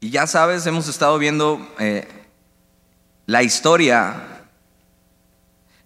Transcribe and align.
Y 0.00 0.10
ya 0.10 0.28
sabes, 0.28 0.64
hemos 0.66 0.86
estado 0.88 1.18
viendo 1.18 1.66
eh, 1.80 2.06
la 3.26 3.42
historia, 3.42 4.14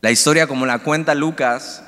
la 0.03 0.11
historia 0.11 0.47
como 0.47 0.67
la 0.67 0.81
cuenta 0.81 1.15
Lucas 1.15 1.83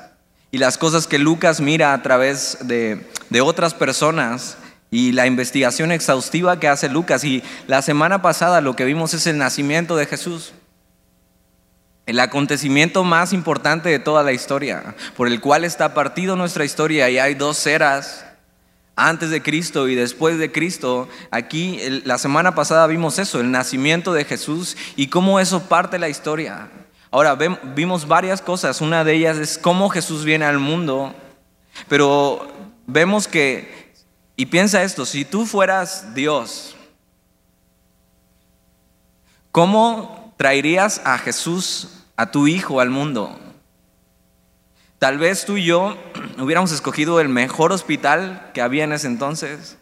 y 0.49 0.57
las 0.57 0.79
cosas 0.79 1.05
que 1.05 1.19
Lucas 1.19 1.61
mira 1.61 1.93
a 1.93 2.01
través 2.01 2.57
de, 2.61 3.07
de 3.29 3.41
otras 3.41 3.75
personas 3.75 4.57
y 4.89 5.11
la 5.11 5.27
investigación 5.27 5.91
exhaustiva 5.91 6.59
que 6.59 6.67
hace 6.67 6.89
Lucas. 6.89 7.23
Y 7.23 7.43
la 7.67 7.83
semana 7.83 8.23
pasada 8.23 8.59
lo 8.59 8.75
que 8.75 8.85
vimos 8.85 9.13
es 9.13 9.27
el 9.27 9.37
nacimiento 9.37 9.95
de 9.95 10.07
Jesús. 10.07 10.53
El 12.07 12.19
acontecimiento 12.19 13.03
más 13.03 13.33
importante 13.33 13.89
de 13.89 13.99
toda 13.99 14.23
la 14.23 14.31
historia, 14.31 14.95
por 15.15 15.27
el 15.27 15.41
cual 15.41 15.63
está 15.63 15.93
partido 15.93 16.35
nuestra 16.35 16.65
historia 16.65 17.07
y 17.09 17.19
hay 17.19 17.35
dos 17.35 17.67
eras 17.67 18.24
antes 18.95 19.29
de 19.29 19.41
Cristo 19.41 19.87
y 19.87 19.95
después 19.95 20.37
de 20.37 20.51
Cristo. 20.51 21.07
Aquí 21.31 21.79
la 22.03 22.17
semana 22.17 22.55
pasada 22.55 22.87
vimos 22.87 23.19
eso, 23.19 23.39
el 23.39 23.51
nacimiento 23.51 24.13
de 24.13 24.25
Jesús 24.25 24.77
y 24.95 25.07
cómo 25.07 25.39
eso 25.39 25.63
parte 25.63 25.99
la 25.99 26.09
historia. 26.09 26.69
Ahora 27.11 27.35
vimos 27.75 28.07
varias 28.07 28.41
cosas, 28.41 28.81
una 28.81 29.03
de 29.03 29.13
ellas 29.13 29.37
es 29.37 29.57
cómo 29.57 29.89
Jesús 29.89 30.25
viene 30.25 30.45
al 30.45 30.59
mundo, 30.59 31.13
pero 31.87 32.45
vemos 32.87 33.27
que, 33.27 33.93
y 34.35 34.47
piensa 34.47 34.83
esto, 34.83 35.05
si 35.05 35.23
tú 35.23 35.45
fueras 35.45 36.13
Dios, 36.13 36.75
¿cómo 39.51 40.33
traerías 40.35 41.01
a 41.05 41.17
Jesús, 41.17 42.03
a 42.17 42.31
tu 42.31 42.47
Hijo, 42.47 42.81
al 42.81 42.89
mundo? 42.89 43.39
Tal 45.05 45.19
vez 45.19 45.45
tú 45.45 45.57
y 45.57 45.65
yo 45.65 45.95
hubiéramos 46.39 46.71
escogido 46.71 47.21
el 47.21 47.29
mejor 47.29 47.71
hospital 47.71 48.49
que 48.55 48.61
había 48.63 48.85
en 48.85 48.91
ese 48.91 49.05
entonces. 49.05 49.77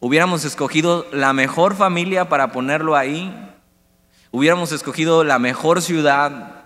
Hubiéramos 0.00 0.46
escogido 0.46 1.06
la 1.12 1.34
mejor 1.34 1.76
familia 1.76 2.30
para 2.30 2.52
ponerlo 2.52 2.96
ahí. 2.96 3.36
Hubiéramos 4.30 4.72
escogido 4.72 5.24
la 5.24 5.38
mejor 5.38 5.82
ciudad. 5.82 6.64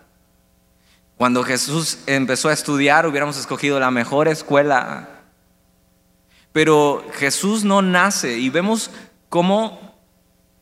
Cuando 1.17 1.43
Jesús 1.43 1.99
empezó 2.07 2.49
a 2.49 2.53
estudiar, 2.53 3.09
hubiéramos 3.09 3.37
escogido 3.37 3.81
la 3.81 3.91
mejor 3.91 4.29
escuela. 4.29 5.09
Pero 6.53 7.05
Jesús 7.15 7.65
no 7.65 7.83
nace 7.83 8.39
y 8.39 8.51
vemos 8.51 8.93
cómo 9.29 9.97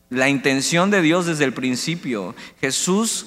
la 0.09 0.31
intención 0.31 0.91
de 0.91 1.03
Dios 1.03 1.27
desde 1.27 1.45
el 1.45 1.53
principio. 1.53 2.35
Jesús 2.59 3.27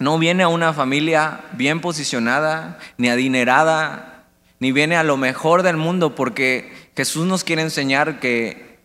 no 0.00 0.18
viene 0.18 0.42
a 0.42 0.48
una 0.48 0.72
familia 0.72 1.42
bien 1.52 1.82
posicionada, 1.82 2.78
ni 2.96 3.10
adinerada, 3.10 4.24
ni 4.58 4.72
viene 4.72 4.96
a 4.96 5.04
lo 5.04 5.18
mejor 5.18 5.62
del 5.62 5.76
mundo, 5.76 6.14
porque 6.14 6.72
Jesús 6.96 7.26
nos 7.26 7.44
quiere 7.44 7.60
enseñar 7.60 8.18
que 8.18 8.78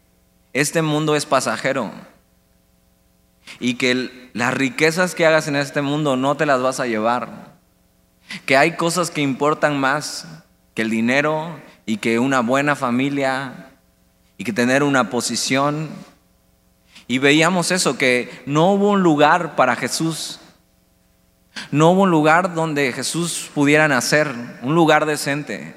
este 0.51 0.81
mundo 0.81 1.15
es 1.15 1.25
pasajero 1.25 1.89
y 3.61 3.75
que 3.75 4.29
las 4.33 4.53
riquezas 4.53 5.15
que 5.15 5.25
hagas 5.25 5.47
en 5.47 5.55
este 5.55 5.81
mundo 5.81 6.17
no 6.17 6.35
te 6.35 6.45
las 6.45 6.61
vas 6.61 6.81
a 6.81 6.85
llevar, 6.85 7.55
que 8.45 8.57
hay 8.57 8.75
cosas 8.75 9.09
que 9.09 9.21
importan 9.21 9.79
más 9.79 10.27
que 10.73 10.81
el 10.81 10.89
dinero 10.89 11.61
y 11.85 11.95
que 11.97 12.19
una 12.19 12.41
buena 12.41 12.75
familia 12.75 13.69
y 14.37 14.43
que 14.43 14.51
tener 14.51 14.83
una 14.83 15.09
posición. 15.09 15.87
Y 17.07 17.19
veíamos 17.19 17.71
eso, 17.71 17.97
que 17.97 18.43
no 18.45 18.73
hubo 18.73 18.89
un 18.89 19.01
lugar 19.01 19.55
para 19.55 19.77
Jesús 19.77 20.41
no 21.71 21.91
hubo 21.91 22.01
un 22.03 22.11
lugar 22.11 22.53
donde 22.53 22.91
Jesús 22.91 23.49
pudiera 23.53 23.87
nacer, 23.87 24.33
un 24.61 24.75
lugar 24.75 25.05
decente. 25.05 25.75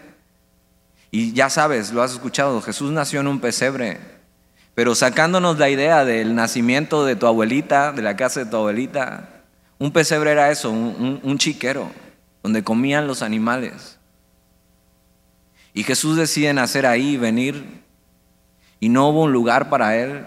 Y 1.10 1.32
ya 1.32 1.48
sabes, 1.50 1.92
lo 1.92 2.02
has 2.02 2.12
escuchado, 2.12 2.60
Jesús 2.60 2.90
nació 2.92 3.20
en 3.20 3.28
un 3.28 3.40
pesebre, 3.40 3.98
pero 4.74 4.94
sacándonos 4.94 5.58
la 5.58 5.70
idea 5.70 6.04
del 6.04 6.34
nacimiento 6.34 7.04
de 7.04 7.16
tu 7.16 7.26
abuelita, 7.26 7.92
de 7.92 8.02
la 8.02 8.16
casa 8.16 8.40
de 8.40 8.50
tu 8.50 8.56
abuelita, 8.56 9.28
un 9.78 9.92
pesebre 9.92 10.32
era 10.32 10.50
eso, 10.50 10.70
un, 10.70 11.38
chiquero, 11.38 11.90
donde 12.42 12.64
comían 12.64 13.06
los 13.06 13.22
animales. 13.22 13.98
Y 15.72 15.84
Jesús 15.84 16.16
decide 16.16 16.52
nacer 16.52 16.84
ahí, 16.84 17.16
venir, 17.16 17.82
y 18.80 18.88
no 18.88 19.08
hubo 19.08 19.22
un 19.22 19.32
lugar 19.32 19.70
para 19.70 19.96
él, 19.96 20.26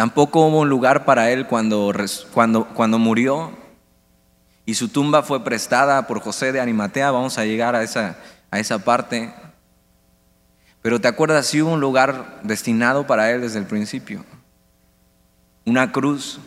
Tampoco 0.00 0.46
hubo 0.46 0.60
un 0.60 0.70
lugar 0.70 1.04
para 1.04 1.30
él 1.30 1.46
cuando, 1.46 1.92
cuando, 2.32 2.64
cuando 2.68 2.98
murió 2.98 3.52
y 4.64 4.72
su 4.72 4.88
tumba 4.88 5.22
fue 5.22 5.44
prestada 5.44 6.06
por 6.06 6.20
José 6.22 6.52
de 6.52 6.60
Animatea. 6.62 7.10
Vamos 7.10 7.36
a 7.36 7.44
llegar 7.44 7.76
a 7.76 7.82
esa, 7.82 8.16
a 8.50 8.58
esa 8.58 8.78
parte. 8.78 9.30
Pero 10.80 11.02
te 11.02 11.06
acuerdas, 11.06 11.48
sí 11.48 11.60
hubo 11.60 11.72
un 11.72 11.80
lugar 11.80 12.40
destinado 12.42 13.06
para 13.06 13.30
él 13.30 13.42
desde 13.42 13.58
el 13.58 13.66
principio. 13.66 14.24
Una 15.66 15.92
cruz. 15.92 16.40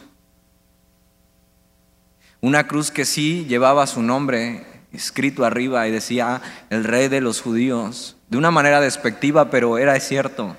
Una 2.42 2.68
cruz 2.68 2.90
que 2.90 3.06
sí 3.06 3.46
llevaba 3.48 3.86
su 3.86 4.02
nombre 4.02 4.66
escrito 4.92 5.46
arriba 5.46 5.88
y 5.88 5.92
decía 5.92 6.42
el 6.72 6.84
rey 6.86 7.08
de 7.08 7.22
los 7.22 7.40
judíos. 7.40 8.18
De 8.30 8.38
una 8.40 8.50
manera 8.50 8.82
despectiva, 8.82 9.52
pero 9.52 9.78
era 9.78 10.00
cierto. 10.00 10.56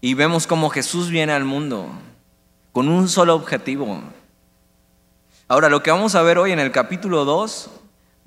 Y 0.00 0.14
vemos 0.14 0.46
cómo 0.46 0.70
Jesús 0.70 1.08
viene 1.08 1.32
al 1.32 1.44
mundo 1.44 1.88
con 2.72 2.88
un 2.88 3.08
solo 3.08 3.34
objetivo. 3.34 4.02
Ahora, 5.48 5.68
lo 5.68 5.82
que 5.82 5.90
vamos 5.90 6.14
a 6.14 6.22
ver 6.22 6.38
hoy 6.38 6.52
en 6.52 6.58
el 6.58 6.72
capítulo 6.72 7.24
2 7.24 7.70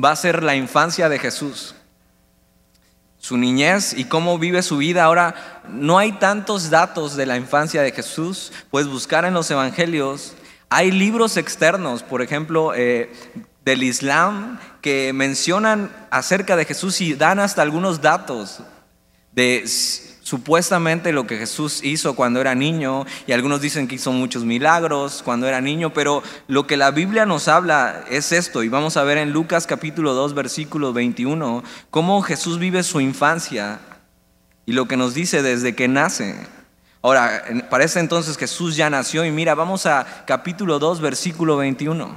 va 0.03 0.11
a 0.11 0.15
ser 0.15 0.41
la 0.41 0.55
infancia 0.55 1.09
de 1.09 1.19
Jesús, 1.19 1.75
su 3.19 3.37
niñez 3.37 3.93
y 3.93 4.05
cómo 4.05 4.39
vive 4.39 4.63
su 4.63 4.77
vida. 4.77 5.03
Ahora, 5.03 5.61
no 5.69 5.97
hay 5.97 6.13
tantos 6.13 6.69
datos 6.69 7.15
de 7.15 7.25
la 7.25 7.37
infancia 7.37 7.81
de 7.81 7.91
Jesús, 7.91 8.51
puedes 8.71 8.87
buscar 8.87 9.25
en 9.25 9.33
los 9.33 9.51
evangelios. 9.51 10.33
Hay 10.69 10.91
libros 10.91 11.37
externos, 11.37 12.01
por 12.01 12.21
ejemplo, 12.21 12.73
eh, 12.73 13.11
del 13.65 13.83
Islam, 13.83 14.59
que 14.81 15.11
mencionan 15.13 15.91
acerca 16.09 16.55
de 16.55 16.65
Jesús 16.65 17.01
y 17.01 17.13
dan 17.13 17.39
hasta 17.39 17.61
algunos 17.61 18.01
datos 18.01 18.61
de 19.31 19.67
supuestamente 20.29 21.11
lo 21.11 21.25
que 21.25 21.39
Jesús 21.39 21.83
hizo 21.83 22.15
cuando 22.15 22.39
era 22.39 22.53
niño, 22.53 23.07
y 23.25 23.31
algunos 23.31 23.61
dicen 23.61 23.87
que 23.87 23.95
hizo 23.95 24.11
muchos 24.11 24.45
milagros 24.45 25.23
cuando 25.25 25.47
era 25.47 25.59
niño, 25.59 25.91
pero 25.91 26.21
lo 26.47 26.67
que 26.67 26.77
la 26.77 26.91
Biblia 26.91 27.25
nos 27.25 27.47
habla 27.47 28.05
es 28.11 28.31
esto, 28.31 28.61
y 28.61 28.69
vamos 28.69 28.95
a 28.95 29.03
ver 29.03 29.17
en 29.17 29.31
Lucas 29.31 29.65
capítulo 29.65 30.13
2, 30.13 30.35
versículo 30.35 30.93
21, 30.93 31.63
cómo 31.89 32.21
Jesús 32.21 32.59
vive 32.59 32.83
su 32.83 33.01
infancia 33.01 33.79
y 34.67 34.73
lo 34.73 34.87
que 34.87 34.97
nos 34.97 35.15
dice 35.15 35.41
desde 35.41 35.73
que 35.73 35.87
nace. 35.87 36.35
Ahora, 37.01 37.45
parece 37.71 37.99
entonces 37.99 38.37
Jesús 38.37 38.75
ya 38.75 38.87
nació, 38.91 39.25
y 39.25 39.31
mira, 39.31 39.55
vamos 39.55 39.87
a 39.87 40.05
capítulo 40.27 40.77
2, 40.77 41.01
versículo 41.01 41.57
21. 41.57 42.13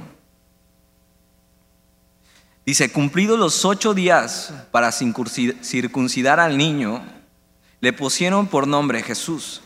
Dice, 2.63 2.91
cumplidos 2.91 3.39
los 3.39 3.65
ocho 3.65 3.95
días 3.95 4.53
para 4.69 4.91
circuncidar 4.91 6.39
al 6.39 6.59
niño, 6.59 7.03
le 7.83 7.91
pusieron 7.91 8.47
por 8.47 8.65
nombre 8.65 9.03
Jesús, 9.03 9.61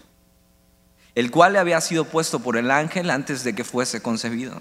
el 1.14 1.30
cual 1.30 1.54
le 1.54 1.60
había 1.60 1.80
sido 1.82 2.04
puesto 2.04 2.40
por 2.40 2.58
el 2.58 2.72
ángel 2.72 3.12
antes 3.12 3.44
de 3.44 3.54
que 3.54 3.64
fuese 3.64 4.02
concebido. 4.02 4.58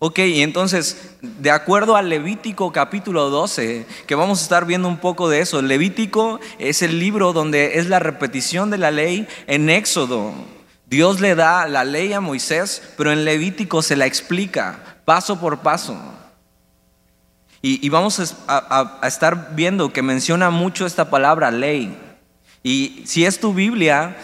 Ok, 0.00 0.18
y 0.18 0.42
entonces, 0.42 1.14
de 1.22 1.52
acuerdo 1.52 1.94
al 1.94 2.08
Levítico 2.08 2.72
capítulo 2.72 3.30
12, 3.30 3.86
que 4.08 4.16
vamos 4.16 4.40
a 4.40 4.42
estar 4.42 4.66
viendo 4.66 4.88
un 4.88 4.96
poco 4.96 5.28
de 5.28 5.38
eso, 5.38 5.62
Levítico 5.62 6.40
es 6.58 6.82
el 6.82 6.98
libro 6.98 7.32
donde 7.32 7.78
es 7.78 7.88
la 7.88 8.00
repetición 8.00 8.70
de 8.70 8.78
la 8.78 8.90
ley 8.90 9.28
en 9.46 9.70
Éxodo. 9.70 10.34
Dios 10.86 11.20
le 11.20 11.36
da 11.36 11.68
la 11.68 11.84
ley 11.84 12.12
a 12.12 12.20
Moisés, 12.20 12.82
pero 12.96 13.12
en 13.12 13.24
Levítico 13.24 13.82
se 13.82 13.94
la 13.94 14.06
explica 14.06 14.98
paso 15.04 15.38
por 15.38 15.60
paso. 15.60 15.96
Y, 17.62 17.88
vamos 17.88 18.36
a 18.48 19.00
estar 19.04 19.54
viendo 19.54 19.92
que 19.92 20.02
menciona 20.02 20.50
mucho 20.50 20.86
esta 20.86 21.08
palabra 21.08 21.52
ley. 21.52 22.03
Y 22.66 23.02
si 23.04 23.26
es 23.26 23.38
tu 23.38 23.52
Biblia, 23.52 24.16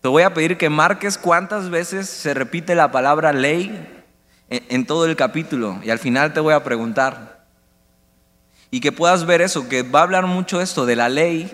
te 0.00 0.08
voy 0.08 0.24
a 0.24 0.34
pedir 0.34 0.58
que 0.58 0.68
marques 0.68 1.16
cuántas 1.16 1.70
veces 1.70 2.10
se 2.10 2.34
repite 2.34 2.74
la 2.74 2.90
palabra 2.90 3.32
ley 3.32 4.04
en, 4.48 4.84
todo 4.84 5.06
el 5.06 5.14
capítulo. 5.14 5.78
Y 5.84 5.90
al 5.90 6.00
final 6.00 6.32
te 6.32 6.40
voy 6.40 6.54
a 6.54 6.64
preguntar. 6.64 7.46
Y 8.72 8.80
que 8.80 8.90
puedas 8.90 9.26
ver 9.26 9.42
eso, 9.42 9.68
que 9.68 9.82
va 9.82 10.00
a 10.00 10.02
hablar 10.02 10.26
mucho 10.26 10.60
esto 10.60 10.86
de 10.86 10.96
la 10.96 11.08
ley. 11.08 11.48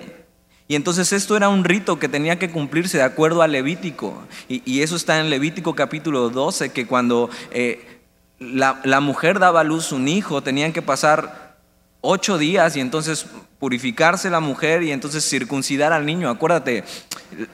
Y 0.67 0.77
entonces 0.77 1.13
esto 1.13 1.37
era 1.37 1.51
un 1.51 1.63
rito 1.63 1.99
que 1.99 2.09
tenía 2.09 2.39
que 2.39 2.51
cumplirse 2.51 2.97
de 2.97 3.05
acuerdo 3.05 3.43
al 3.43 3.53
Levítico. 3.53 4.23
Y, 4.49 4.81
eso 4.81 4.97
está 4.97 5.21
en 5.21 5.29
Levítico 5.29 5.75
capítulo 5.75 6.31
12, 6.31 6.73
que 6.73 6.87
cuando 6.87 7.29
eh, 7.51 8.01
la, 8.39 8.81
la 8.83 9.01
mujer 9.01 9.39
daba 9.41 9.61
a 9.61 9.65
luz 9.65 9.93
un 9.93 10.09
hijo, 10.09 10.43
tenían 10.43 10.73
que 10.73 10.81
pasar 10.81 11.46
ocho 12.07 12.39
días 12.39 12.77
y 12.77 12.81
entonces 12.81 13.27
purificarse 13.59 14.31
la 14.31 14.41
mujer 14.41 14.83
y 14.83 14.93
entonces 14.93 15.29
circuncidar 15.29 15.93
al 15.93 16.07
niño. 16.07 16.31
Acuérdate, 16.31 16.85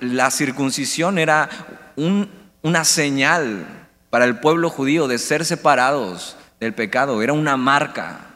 la 0.01 0.31
circuncisión 0.31 1.19
era 1.19 1.49
una 2.63 2.85
señal 2.85 3.67
para 4.11 4.27
el 4.27 4.39
pueblo 4.39 4.69
judío 4.69 5.09
de 5.09 5.19
ser 5.19 5.45
separados 5.45 6.37
del 6.61 6.75
pecado, 6.75 7.23
era 7.23 7.33
una 7.33 7.57
marca. 7.57 8.33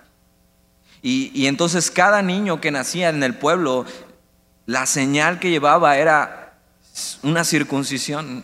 Y, 1.03 1.47
entonces 1.47 1.91
cada 1.91 2.23
niño 2.23 2.61
que 2.61 2.73
nacía 2.73 3.11
en 3.11 3.23
el 3.23 3.35
pueblo 3.35 3.85
la 4.65 4.87
señal 4.87 5.39
que 5.39 5.51
llevaba 5.51 5.99
era 5.99 6.59
una 7.23 7.45
circuncisión. 7.45 8.43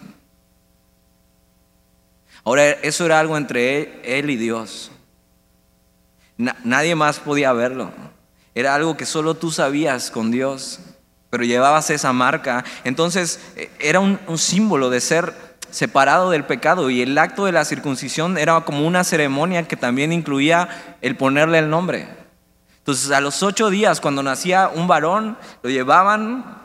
Ahora, 2.45 2.71
eso 2.71 3.07
era 3.07 3.19
algo 3.19 3.37
entre 3.37 4.19
él, 4.19 4.31
y 4.31 4.37
Dios. 4.37 4.93
Nadie 6.37 6.95
más 6.95 7.19
podía 7.19 7.53
verlo. 7.53 7.91
Era 8.55 8.75
algo 8.75 8.97
que 8.97 9.07
solo 9.07 9.35
tú 9.35 9.51
sabías 9.51 10.11
con 10.11 10.31
Dios, 10.31 10.81
pero 11.31 11.45
llevabas 11.45 11.91
esa 11.91 12.13
marca. 12.13 12.65
Entonces, 12.85 13.41
e, 13.57 13.71
era 13.81 14.01
un 14.01 14.39
símbolo 14.39 14.91
de 14.91 15.01
ser 15.01 15.35
separado 15.73 16.31
del 16.31 16.45
pecado 16.45 16.91
y 16.91 17.03
el 17.03 17.17
acto 17.19 17.47
de 17.47 17.53
la 17.53 17.65
circuncisión 17.65 18.39
era 18.39 18.61
como 18.61 18.87
una 18.87 19.05
ceremonia 19.05 19.67
que 19.67 19.77
también 19.77 20.13
incluía 20.13 20.69
el 21.01 21.17
ponerle 21.17 21.59
el 21.59 21.71
nombre. 21.71 22.09
Entonces 22.79 23.11
a 23.11 23.21
los 23.21 23.43
ocho 23.43 23.71
días 23.71 24.01
cuando 24.01 24.23
nacía 24.23 24.71
un 24.73 24.87
varón 24.87 25.39
lo 25.63 25.71
llevaban, 25.71 26.62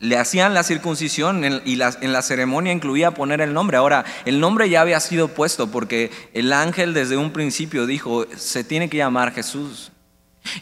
le 0.00 0.16
hacían 0.16 0.54
la 0.54 0.62
circuncisión 0.62 1.62
y 1.64 1.80
en 1.80 2.12
la 2.12 2.22
ceremonia 2.22 2.72
incluía 2.72 3.12
poner 3.12 3.40
el 3.40 3.52
nombre. 3.52 3.76
Ahora, 3.76 4.04
el 4.24 4.38
nombre 4.38 4.70
ya 4.70 4.80
había 4.80 5.00
sido 5.00 5.28
puesto 5.28 5.70
porque 5.70 6.10
el 6.34 6.52
ángel 6.52 6.94
desde 6.94 7.16
un 7.16 7.32
principio 7.32 7.86
dijo, 7.86 8.26
se 8.36 8.62
tiene 8.64 8.88
que 8.88 8.98
llamar 8.98 9.32
Jesús. 9.32 9.90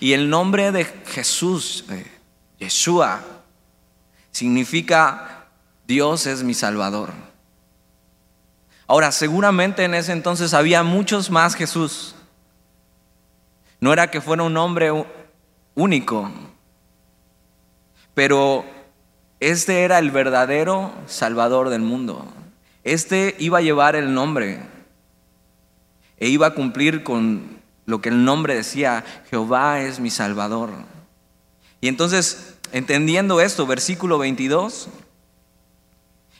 Y 0.00 0.14
el 0.14 0.30
nombre 0.30 0.72
de 0.72 0.84
Jesús, 0.84 1.84
Yeshua, 2.58 3.22
significa 4.30 5.48
Dios 5.86 6.26
es 6.26 6.42
mi 6.42 6.54
Salvador. 6.54 7.12
Ahora, 8.86 9.12
seguramente 9.12 9.84
en 9.84 9.94
ese 9.94 10.12
entonces 10.12 10.54
había 10.54 10.82
muchos 10.82 11.30
más 11.30 11.54
Jesús. 11.54 12.14
No 13.80 13.92
era 13.92 14.10
que 14.10 14.20
fuera 14.20 14.44
un 14.44 14.56
hombre 14.56 14.90
único, 15.74 16.30
pero 18.14 18.64
este 19.40 19.84
era 19.84 19.98
el 19.98 20.10
verdadero 20.10 20.92
Salvador 21.06 21.68
del 21.68 21.82
mundo. 21.82 22.26
Este 22.84 23.34
iba 23.38 23.58
a 23.58 23.62
llevar 23.62 23.96
el 23.96 24.14
nombre 24.14 24.60
e 26.18 26.28
iba 26.28 26.48
a 26.48 26.54
cumplir 26.54 27.02
con 27.02 27.60
lo 27.84 28.00
que 28.00 28.08
el 28.08 28.24
nombre 28.24 28.54
decía, 28.54 29.04
Jehová 29.30 29.80
es 29.80 30.00
mi 30.00 30.10
Salvador. 30.10 30.70
Y 31.80 31.88
entonces, 31.88 32.54
entendiendo 32.72 33.40
esto, 33.40 33.66
versículo 33.66 34.18
22, 34.18 34.88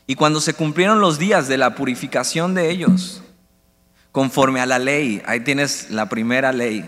y 0.06 0.14
cuando 0.14 0.40
se 0.40 0.54
cumplieron 0.54 1.00
los 1.00 1.18
días 1.18 1.48
de 1.48 1.58
la 1.58 1.74
purificación 1.74 2.54
de 2.54 2.70
ellos, 2.70 3.22
conforme 4.12 4.60
a 4.60 4.66
la 4.66 4.78
ley, 4.78 5.22
ahí 5.26 5.40
tienes 5.40 5.90
la 5.90 6.08
primera 6.08 6.52
ley, 6.52 6.84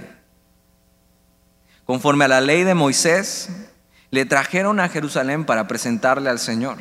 conforme 1.84 2.24
a 2.24 2.28
la 2.28 2.40
ley 2.40 2.64
de 2.64 2.74
Moisés, 2.74 3.67
le 4.10 4.24
trajeron 4.24 4.80
a 4.80 4.88
Jerusalén 4.88 5.44
para 5.44 5.68
presentarle 5.68 6.30
al 6.30 6.38
Señor. 6.38 6.78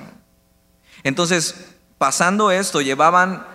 Entonces, 1.04 1.56
pasando 1.98 2.52
esto, 2.52 2.82
llevaban 2.82 3.46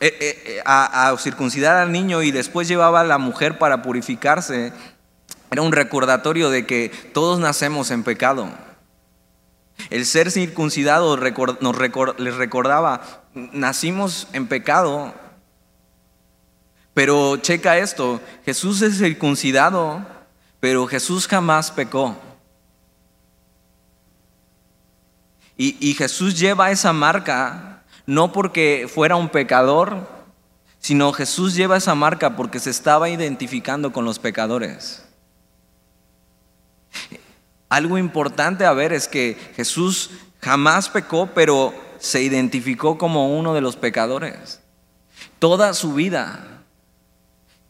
eh, 0.00 0.14
eh, 0.20 0.42
eh, 0.46 0.62
a, 0.66 1.14
circuncidar 1.18 1.76
al 1.76 1.90
niño 1.90 2.22
y 2.22 2.30
después 2.30 2.68
llevaba 2.68 3.00
a 3.00 3.04
la 3.04 3.18
mujer 3.18 3.58
para 3.58 3.82
purificarse. 3.82 4.72
Era 5.50 5.62
un 5.62 5.72
recordatorio 5.72 6.50
de 6.50 6.66
que 6.66 6.90
todos 7.14 7.38
nacemos 7.38 7.90
en 7.90 8.04
pecado. 8.04 8.50
El 9.90 10.06
ser 10.06 10.30
circuncidado 10.30 11.16
nos 11.60 11.78
les 12.18 12.34
recordaba, 12.34 13.22
nacimos 13.34 14.26
en 14.32 14.46
pecado, 14.46 15.14
pero 16.94 17.36
checa 17.36 17.76
esto, 17.76 18.20
Jesús 18.46 18.80
es 18.80 18.96
circuncidado, 18.96 20.00
pero 20.60 20.86
Jesús 20.86 21.28
jamás 21.28 21.70
pecó. 21.70 22.16
Y, 25.58 25.94
Jesús 25.94 26.38
lleva 26.38 26.70
esa 26.70 26.92
marca 26.92 27.82
no 28.04 28.30
porque 28.30 28.88
fuera 28.92 29.16
un 29.16 29.30
pecador, 29.30 30.06
sino 30.78 31.12
Jesús 31.12 31.54
lleva 31.54 31.78
esa 31.78 31.94
marca 31.94 32.36
porque 32.36 32.60
se 32.60 32.70
estaba 32.70 33.08
identificando 33.08 33.90
con 33.92 34.04
los 34.04 34.18
pecadores. 34.18 35.04
Algo 37.68 37.96
importante 37.98 38.64
a 38.66 38.72
ver 38.74 38.92
es 38.92 39.08
que 39.08 39.36
Jesús 39.56 40.10
jamás 40.40 40.88
pecó, 40.88 41.30
pero 41.34 41.74
se 41.98 42.22
identificó 42.22 42.98
como 42.98 43.36
uno 43.36 43.54
de 43.54 43.62
los 43.62 43.76
pecadores. 43.76 44.60
Toda 45.38 45.74
su 45.74 45.94
vida 45.94 46.62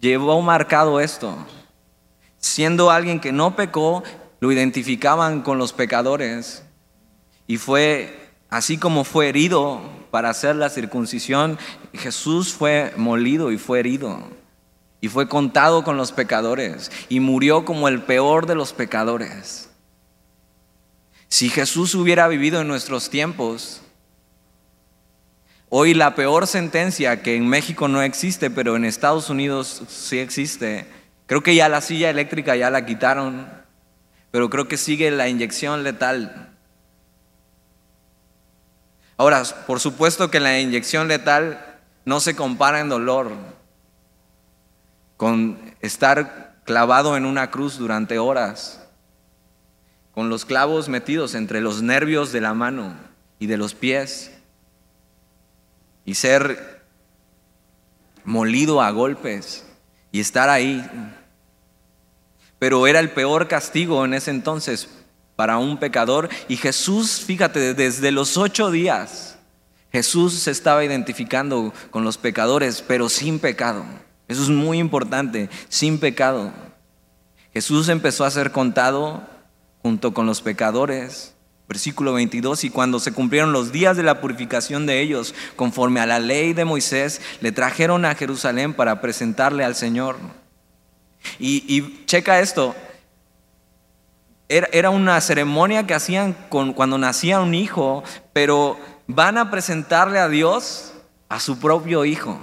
llevó 0.00 0.42
marcado 0.42 1.00
esto. 1.00 1.34
Siendo 2.38 2.90
alguien 2.90 3.20
que 3.20 3.32
no 3.32 3.56
pecó, 3.56 4.02
lo 4.40 4.52
identificaban 4.52 5.42
con 5.42 5.56
los 5.58 5.72
pecadores. 5.72 6.65
Y 7.46 7.58
fue 7.58 8.26
así 8.48 8.78
como 8.78 9.04
fue 9.04 9.28
herido 9.28 9.80
para 10.10 10.30
hacer 10.30 10.56
la 10.56 10.70
circuncisión, 10.70 11.58
Jesús 11.92 12.54
fue 12.54 12.92
molido 12.96 13.52
y 13.52 13.58
fue 13.58 13.80
herido. 13.80 14.22
Y 15.00 15.08
fue 15.08 15.28
contado 15.28 15.84
con 15.84 15.96
los 15.96 16.12
pecadores. 16.12 16.90
Y 17.08 17.20
murió 17.20 17.64
como 17.64 17.88
el 17.88 18.02
peor 18.02 18.46
de 18.46 18.54
los 18.54 18.72
pecadores. 18.72 19.68
Si 21.28 21.48
Jesús 21.48 21.94
hubiera 21.94 22.28
vivido 22.28 22.60
en 22.60 22.68
nuestros 22.68 23.10
tiempos, 23.10 23.82
hoy 25.68 25.92
la 25.92 26.14
peor 26.14 26.46
sentencia 26.46 27.22
que 27.22 27.36
en 27.36 27.46
México 27.46 27.88
no 27.88 28.00
existe, 28.00 28.48
pero 28.48 28.76
en 28.76 28.84
Estados 28.84 29.28
Unidos 29.28 29.82
sí 29.88 30.18
existe, 30.18 30.86
creo 31.26 31.42
que 31.42 31.54
ya 31.54 31.68
la 31.68 31.80
silla 31.80 32.10
eléctrica 32.10 32.56
ya 32.56 32.70
la 32.70 32.86
quitaron, 32.86 33.48
pero 34.30 34.48
creo 34.48 34.68
que 34.68 34.76
sigue 34.76 35.10
la 35.10 35.28
inyección 35.28 35.82
letal. 35.82 36.55
Ahora, 39.16 39.42
por 39.66 39.80
supuesto 39.80 40.30
que 40.30 40.40
la 40.40 40.58
inyección 40.60 41.08
letal 41.08 41.78
no 42.04 42.20
se 42.20 42.36
compara 42.36 42.80
en 42.80 42.88
dolor 42.88 43.32
con 45.16 45.74
estar 45.80 46.60
clavado 46.64 47.16
en 47.16 47.24
una 47.24 47.50
cruz 47.50 47.78
durante 47.78 48.18
horas 48.18 48.86
con 50.16 50.30
los 50.30 50.46
clavos 50.46 50.88
metidos 50.88 51.34
entre 51.34 51.60
los 51.60 51.82
nervios 51.82 52.32
de 52.32 52.40
la 52.40 52.54
mano 52.54 52.94
y 53.38 53.48
de 53.48 53.58
los 53.58 53.74
pies, 53.74 54.32
y 56.06 56.14
ser 56.14 56.82
molido 58.24 58.80
a 58.80 58.90
golpes 58.92 59.66
y 60.10 60.20
estar 60.20 60.48
ahí. 60.48 60.82
Pero 62.58 62.86
era 62.86 63.00
el 63.00 63.10
peor 63.10 63.46
castigo 63.46 64.06
en 64.06 64.14
ese 64.14 64.30
entonces 64.30 64.88
para 65.36 65.58
un 65.58 65.78
pecador. 65.78 66.28
Y 66.48 66.56
Jesús, 66.56 67.22
fíjate, 67.24 67.74
desde 67.74 68.10
los 68.10 68.36
ocho 68.36 68.70
días, 68.70 69.38
Jesús 69.92 70.34
se 70.34 70.50
estaba 70.50 70.84
identificando 70.84 71.72
con 71.90 72.04
los 72.04 72.18
pecadores, 72.18 72.82
pero 72.86 73.08
sin 73.08 73.38
pecado. 73.38 73.84
Eso 74.28 74.42
es 74.42 74.48
muy 74.48 74.78
importante, 74.78 75.48
sin 75.68 75.98
pecado. 75.98 76.52
Jesús 77.52 77.88
empezó 77.88 78.24
a 78.24 78.30
ser 78.30 78.50
contado 78.50 79.26
junto 79.82 80.12
con 80.12 80.26
los 80.26 80.42
pecadores. 80.42 81.34
Versículo 81.68 82.12
22, 82.12 82.62
y 82.62 82.70
cuando 82.70 83.00
se 83.00 83.12
cumplieron 83.12 83.52
los 83.52 83.72
días 83.72 83.96
de 83.96 84.04
la 84.04 84.20
purificación 84.20 84.86
de 84.86 85.00
ellos, 85.00 85.34
conforme 85.56 85.98
a 85.98 86.06
la 86.06 86.20
ley 86.20 86.52
de 86.52 86.64
Moisés, 86.64 87.20
le 87.40 87.50
trajeron 87.50 88.04
a 88.04 88.14
Jerusalén 88.14 88.72
para 88.72 89.00
presentarle 89.00 89.64
al 89.64 89.74
Señor. 89.74 90.16
Y, 91.40 92.04
checa 92.06 92.38
esto, 92.38 92.76
era, 94.48 94.68
era, 94.72 94.90
una 94.90 95.20
ceremonia 95.20 95.86
que 95.86 95.94
hacían 95.94 96.34
con, 96.48 96.72
cuando 96.72 96.98
nacía 96.98 97.40
un 97.40 97.54
hijo, 97.54 98.04
pero 98.32 98.78
van 99.06 99.38
a 99.38 99.50
presentarle 99.50 100.18
a 100.18 100.28
Dios 100.28 100.92
a 101.28 101.40
su 101.40 101.58
propio 101.58 102.04
hijo. 102.04 102.40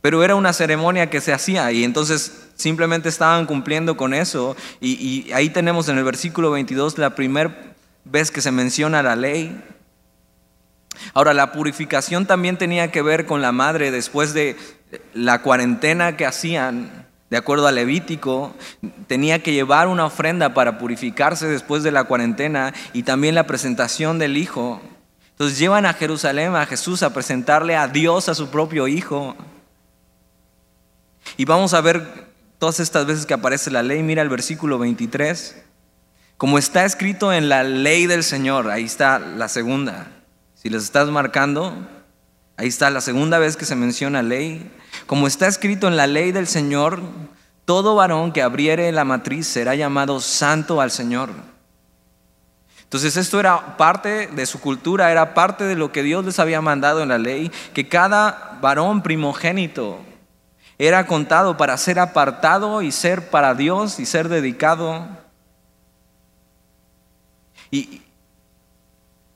Pero 0.00 0.22
era 0.22 0.36
una 0.36 0.52
ceremonia 0.52 1.10
que 1.10 1.20
se 1.20 1.32
hacía 1.32 1.72
y 1.72 1.82
entonces 1.82 2.46
simplemente 2.54 3.08
estaban 3.08 3.46
cumpliendo 3.46 3.96
con 3.96 4.14
eso. 4.14 4.56
Y, 4.80 5.30
ahí 5.32 5.50
tenemos 5.50 5.88
en 5.88 5.98
el 5.98 6.04
versículo 6.04 6.50
22 6.50 6.98
la 6.98 7.14
primera 7.14 7.74
vez 8.04 8.30
que 8.30 8.40
se 8.40 8.52
menciona 8.52 9.02
la 9.02 9.16
ley. 9.16 9.60
Ahora, 11.12 11.34
la 11.34 11.52
purificación 11.52 12.26
también 12.26 12.56
tenía 12.56 12.90
que 12.90 13.02
ver 13.02 13.26
con 13.26 13.42
la 13.42 13.52
madre 13.52 13.90
después 13.90 14.32
de 14.32 14.56
la 15.12 15.42
cuarentena 15.42 16.16
que 16.16 16.24
hacían, 16.24 17.05
de 17.30 17.36
acuerdo 17.36 17.66
a 17.66 17.72
Levítico, 17.72 18.54
tenía 19.08 19.42
que 19.42 19.52
llevar 19.52 19.88
una 19.88 20.04
ofrenda 20.06 20.54
para 20.54 20.78
purificarse 20.78 21.46
después 21.46 21.82
de 21.82 21.90
la 21.90 22.04
cuarentena 22.04 22.72
y 22.92 23.02
también 23.02 23.34
la 23.34 23.46
presentación 23.46 24.18
del 24.18 24.36
hijo. 24.36 24.80
Entonces 25.30 25.58
llevan 25.58 25.86
a 25.86 25.92
Jerusalén 25.92 26.54
a 26.54 26.66
Jesús 26.66 27.02
a 27.02 27.12
presentarle 27.12 27.76
a 27.76 27.88
Dios 27.88 28.28
a 28.28 28.34
su 28.34 28.48
propio 28.48 28.88
hijo. 28.88 29.36
Y 31.36 31.44
vamos 31.44 31.74
a 31.74 31.80
ver 31.80 32.26
todas 32.58 32.80
estas 32.80 33.06
veces 33.06 33.26
que 33.26 33.34
aparece 33.34 33.70
la 33.70 33.82
ley, 33.82 34.02
mira 34.02 34.22
el 34.22 34.28
versículo 34.28 34.78
23. 34.78 35.62
Como 36.36 36.58
está 36.58 36.84
escrito 36.84 37.32
en 37.32 37.48
la 37.48 37.64
ley 37.64 38.06
del 38.06 38.22
Señor, 38.22 38.70
ahí 38.70 38.84
está 38.84 39.18
la 39.18 39.48
segunda. 39.48 40.06
Si 40.54 40.70
les 40.70 40.84
estás 40.84 41.08
marcando, 41.08 41.74
ahí 42.56 42.68
está 42.68 42.90
la 42.90 43.00
segunda 43.00 43.38
vez 43.38 43.56
que 43.56 43.64
se 43.64 43.74
menciona 43.74 44.22
ley. 44.22 44.70
Como 45.06 45.26
está 45.26 45.46
escrito 45.46 45.86
en 45.86 45.96
la 45.96 46.06
ley 46.06 46.32
del 46.32 46.46
Señor, 46.46 47.00
todo 47.64 47.94
varón 47.94 48.32
que 48.32 48.42
abriere 48.42 48.90
la 48.92 49.04
matriz 49.04 49.46
será 49.46 49.74
llamado 49.74 50.20
santo 50.20 50.80
al 50.80 50.90
Señor. 50.90 51.30
Entonces 52.82 53.16
esto 53.16 53.40
era 53.40 53.76
parte 53.76 54.28
de 54.28 54.46
su 54.46 54.60
cultura, 54.60 55.10
era 55.10 55.34
parte 55.34 55.64
de 55.64 55.74
lo 55.74 55.90
que 55.90 56.02
Dios 56.02 56.24
les 56.24 56.38
había 56.38 56.60
mandado 56.60 57.02
en 57.02 57.08
la 57.08 57.18
ley, 57.18 57.50
que 57.74 57.88
cada 57.88 58.58
varón 58.60 59.02
primogénito 59.02 59.98
era 60.78 61.06
contado 61.06 61.56
para 61.56 61.76
ser 61.78 61.98
apartado 61.98 62.82
y 62.82 62.92
ser 62.92 63.30
para 63.30 63.54
Dios 63.54 63.98
y 63.98 64.06
ser 64.06 64.28
dedicado. 64.28 65.06
Y 67.70 68.02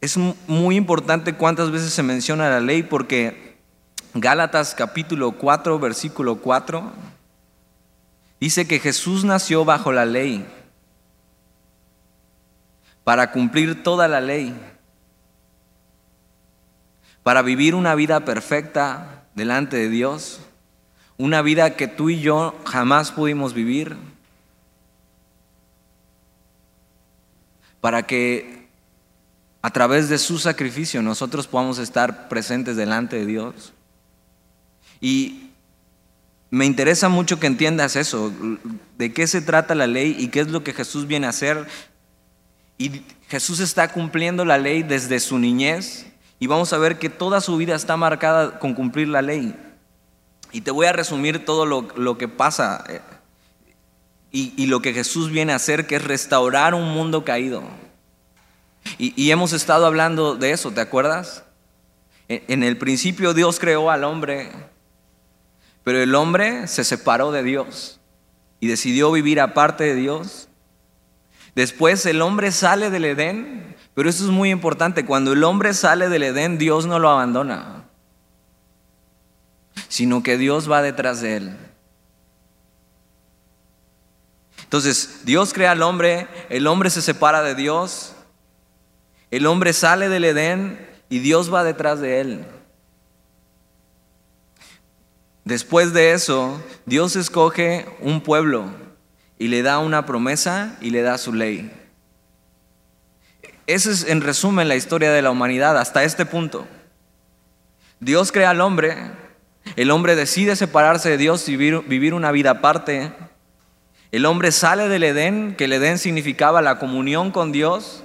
es 0.01 0.17
muy 0.17 0.77
importante 0.77 1.35
cuántas 1.35 1.71
veces 1.71 1.93
se 1.93 2.03
menciona 2.03 2.51
la 2.51 2.61
ley 2.61 2.83
porque 2.83 3.50
Gálatas 4.15 4.75
capítulo 4.75 5.33
4, 5.33 5.79
versículo 5.79 6.37
4, 6.37 6.93
dice 8.41 8.67
que 8.67 8.81
Jesús 8.81 9.23
nació 9.23 9.65
bajo 9.65 9.93
la 9.93 10.05
ley 10.05 10.45
para 13.05 13.31
cumplir 13.31 13.85
toda 13.85 14.09
la 14.09 14.21
ley, 14.21 14.53
para 17.23 17.43
vivir 17.43 17.77
una 17.77 17.95
vida 17.95 18.25
perfecta 18.25 19.27
delante 19.37 19.77
de 19.77 19.89
Dios, 19.89 20.41
una 21.17 21.41
vida 21.41 21.77
que 21.77 21.87
tú 21.87 22.11
y 22.11 22.21
yo 22.21 22.59
jamás 22.65 23.13
pudimos 23.13 23.55
vivir, 23.55 23.97
para 27.81 28.09
que 28.09 28.69
a 29.63 29.71
través 29.71 30.09
de 30.09 30.19
su 30.19 30.39
sacrificio 30.39 31.01
nosotros 31.01 31.47
podamos 31.47 31.79
estar 31.79 32.29
presentes 32.29 32.75
delante 32.75 33.15
de 33.17 33.27
Dios. 33.27 33.73
Y 35.01 35.51
me 36.51 36.67
interesa 36.67 37.09
mucho 37.09 37.39
que 37.39 37.47
entiendas 37.47 37.97
eso, 37.97 38.33
de 38.99 39.13
qué 39.13 39.27
se 39.27 39.41
trata 39.41 39.75
la 39.75 39.87
ley 39.87 40.17
y 40.19 40.29
qué 40.29 40.41
es 40.41 40.49
lo 40.49 40.65
que 40.65 40.75
Jesús 40.75 41.07
viene 41.07 41.27
a 41.27 41.31
hacer. 41.31 41.67
Y 42.77 43.03
Jesús 43.29 43.61
está 43.61 43.93
cumpliendo 43.93 44.45
la 44.45 44.59
ley 44.59 44.83
desde 44.83 45.21
su 45.21 45.39
niñez 45.39 46.07
y 46.41 46.47
vamos 46.49 46.73
a 46.73 46.79
ver 46.79 46.99
que 46.99 47.09
toda 47.09 47.41
su 47.41 47.57
vida 47.57 47.77
está 47.77 47.97
marcada 47.97 48.59
con 48.59 48.75
cumplir 48.75 49.09
la 49.09 49.23
ley. 49.23 49.55
Y 50.53 50.63
te 50.63 50.73
voy 50.73 50.87
a 50.87 50.93
resumir 50.93 51.45
todo 51.45 51.67
lo, 51.67 52.19
que 52.19 52.27
pasa 52.27 52.83
eh, 52.89 53.01
y, 54.33 54.53
y, 54.57 54.67
lo 54.67 54.83
que 54.83 54.93
Jesús 54.93 55.31
viene 55.31 55.53
a 55.53 55.57
hacer, 55.57 55.87
que 55.87 55.97
es 55.97 56.05
restaurar 56.05 56.75
un 56.75 56.93
mundo 56.93 57.25
caído. 57.25 57.63
Y, 58.99 59.13
y 59.15 59.31
hemos 59.31 59.53
estado 59.53 59.87
hablando 59.87 60.35
de 60.35 60.51
eso, 60.51 60.73
¿te 60.73 60.81
acuerdas? 60.81 61.45
En 62.27 62.63
el 62.63 62.77
principio 62.77 63.35
Dios 63.35 63.61
creó 63.61 63.91
al 63.91 64.05
hombre 64.05 64.51
pero 65.85 65.99
el 65.99 66.15
hombre 66.15 66.67
se 66.67 66.85
separó 66.85 67.33
de 67.33 67.43
Dios 67.43 68.01
y 68.61 68.69
decidió 68.69 69.11
vivir 69.11 69.41
aparte 69.41 69.85
de 69.85 69.95
Dios. 69.95 70.49
Después 71.55 72.05
el 72.07 72.23
hombre 72.23 72.53
sale 72.53 72.91
del 72.91 73.07
Edén, 73.07 73.77
pero 73.95 74.09
eso 74.09 74.25
es 74.25 74.31
muy 74.31 74.51
importante. 74.51 75.05
Cuando 75.05 75.33
el 75.33 75.43
hombre 75.45 75.75
sale 75.75 76.09
del 76.09 76.23
Edén, 76.23 76.59
Dios 76.59 76.87
no 76.87 76.99
lo 76.99 77.11
abandona, 77.11 77.85
sino 79.89 80.23
que 80.23 80.39
Dios 80.39 80.71
va 80.71 80.83
detrás 80.83 81.21
de 81.21 81.37
él. 81.37 81.57
Entonces, 84.63 85.23
Dios 85.25 85.53
crea 85.53 85.73
al 85.73 85.83
hombre, 85.83 86.29
el 86.49 86.69
hombre 86.69 86.91
se 86.91 87.03
separa 87.03 87.43
de 87.43 87.57
Dios, 87.57 88.13
el 89.33 89.47
hombre 89.47 89.73
sale 89.73 90.09
del 90.09 90.25
Edén 90.25 90.89
y 91.09 91.19
Dios 91.19 91.53
va 91.53 91.65
detrás 91.65 92.01
de 92.01 92.21
él. 92.21 92.47
Después 95.51 95.93
de 95.93 96.13
eso, 96.13 96.63
Dios 96.87 97.17
escoge 97.17 97.85
un 97.99 98.21
pueblo 98.21 98.67
y 99.37 99.49
le 99.49 99.63
da 99.63 99.81
una 99.81 100.07
promesa 100.07 100.77
y 100.81 100.91
le 100.91 101.03
da 101.03 101.19
su 101.19 101.33
ley. 101.33 101.73
Esa 103.67 103.91
es 103.91 104.07
en 104.07 104.21
resumen 104.21 104.69
la 104.69 104.77
historia 104.77 105.11
de 105.11 105.23
la 105.23 105.33
humanidad 105.33 105.77
hasta 105.77 106.05
este 106.05 106.25
punto. 106.25 106.69
Dios 107.99 108.31
crea 108.31 108.51
al 108.51 108.61
hombre, 108.61 108.97
el 109.75 109.91
hombre 109.91 110.15
decide 110.15 110.55
separarse 110.55 111.11
de 111.11 111.19
Dios 111.19 111.49
y 111.49 111.57
vivir, 111.57 112.15
una 112.15 112.31
vida 112.31 112.51
aparte. 112.51 113.13
El 114.13 114.27
hombre 114.27 114.53
sale 114.53 114.89
del 114.89 115.03
Edén, 115.03 115.57
que 115.57 115.65
el 115.65 115.73
Edén 115.73 115.99
significaba 115.99 116.63
la 116.63 116.79
comunión 116.79 117.33
con 117.33 117.51
Dios, 117.51 118.05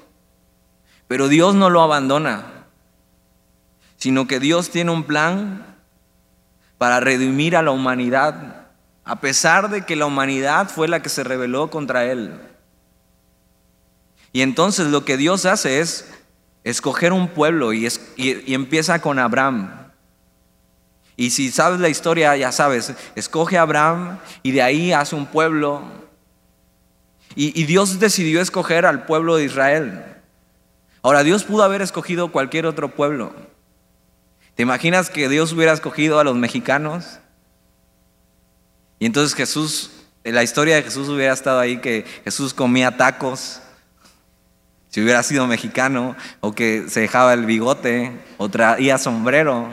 pero 1.08 1.28
Dios 1.28 1.54
no 1.54 1.70
lo 1.70 1.84
abandona, 1.84 2.66
sino 3.98 4.26
que 4.26 4.40
Dios 4.40 4.72
tiene 4.72 4.90
un 4.90 5.04
plan 5.04 5.75
para 6.78 7.00
redimir 7.00 7.56
a 7.56 7.62
la 7.62 7.72
humanidad, 7.72 8.68
a 9.04 9.20
pesar 9.20 9.70
de 9.70 9.86
que 9.86 9.96
la 9.96 10.06
humanidad 10.06 10.70
fue 10.70 10.88
la 10.88 11.02
que 11.02 11.10
se 11.10 11.24
rebeló 11.24 11.70
contra 11.70 12.06
Él. 12.06 12.40
Y 14.32 14.42
entonces 14.42 14.88
lo 14.88 15.06
que 15.06 15.18
Dios 15.18 15.46
hace 15.46 15.80
es 15.80 16.12
escoger 16.64 17.14
un 17.14 17.30
pueblo 17.30 17.72
y, 17.74 17.88
empieza 18.48 19.00
con 19.00 19.20
Abraham. 19.20 19.92
Y 21.16 21.30
si 21.30 21.52
sabes 21.52 21.80
la 21.80 21.88
historia, 21.88 22.36
ya 22.36 22.52
sabes, 22.52 22.94
escoge 23.16 23.58
a 23.58 23.62
Abraham 23.62 24.20
y 24.44 24.52
de 24.52 24.62
ahí 24.62 24.92
hace 24.92 25.16
un 25.16 25.26
pueblo. 25.26 25.82
y 27.36 27.64
Dios 27.66 28.00
decidió 28.00 28.42
escoger 28.42 28.86
al 28.86 29.06
pueblo 29.06 29.38
de 29.38 29.46
Israel. 29.46 30.04
Ahora, 31.06 31.22
Dios 31.22 31.44
pudo 31.44 31.62
haber 31.62 31.84
escogido 31.84 32.32
cualquier 32.32 32.66
otro 32.66 32.90
pueblo. 32.90 33.32
¿Te 34.56 34.64
imaginas 34.64 35.10
que 35.10 35.28
Dios 35.28 35.52
hubiera 35.52 35.74
escogido 35.74 36.18
a 36.18 36.24
los 36.24 36.38
mexicanos? 36.38 37.20
Y 39.00 39.06
entonces 39.06 39.36
Jesús, 39.36 39.92
la 40.24 40.44
historia 40.44 40.78
de 40.78 40.84
Jesús 40.84 41.10
hubiera 41.10 41.34
estado 41.34 41.60
ahí, 41.60 41.82
que 41.82 42.06
Jesús 42.24 42.54
comía 42.54 42.96
tacos, 42.96 43.62
si 44.88 45.04
hubiera 45.04 45.24
sido 45.24 45.46
mexicano, 45.46 46.16
o 46.40 46.54
que 46.54 46.86
se 46.88 47.02
dejaba 47.02 47.34
el 47.34 47.46
bigote, 47.46 48.18
o 48.38 48.48
traía 48.48 48.98
sombrero. 48.98 49.68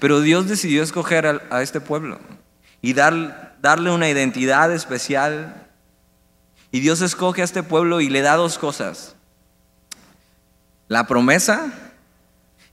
Pero 0.00 0.20
Dios 0.20 0.48
decidió 0.48 0.82
escoger 0.82 1.42
a, 1.48 1.62
este 1.62 1.80
pueblo 1.80 2.18
y 2.80 2.92
darle 2.92 3.90
una 3.90 4.08
identidad 4.08 4.72
especial. 4.72 5.68
Y 6.72 6.80
Dios 6.80 7.00
escoge 7.02 7.42
a 7.42 7.44
este 7.44 7.62
pueblo 7.62 8.00
y 8.00 8.08
le 8.08 8.22
da 8.22 8.34
dos 8.34 8.58
cosas. 8.58 9.14
La 10.88 11.06
promesa 11.06 11.72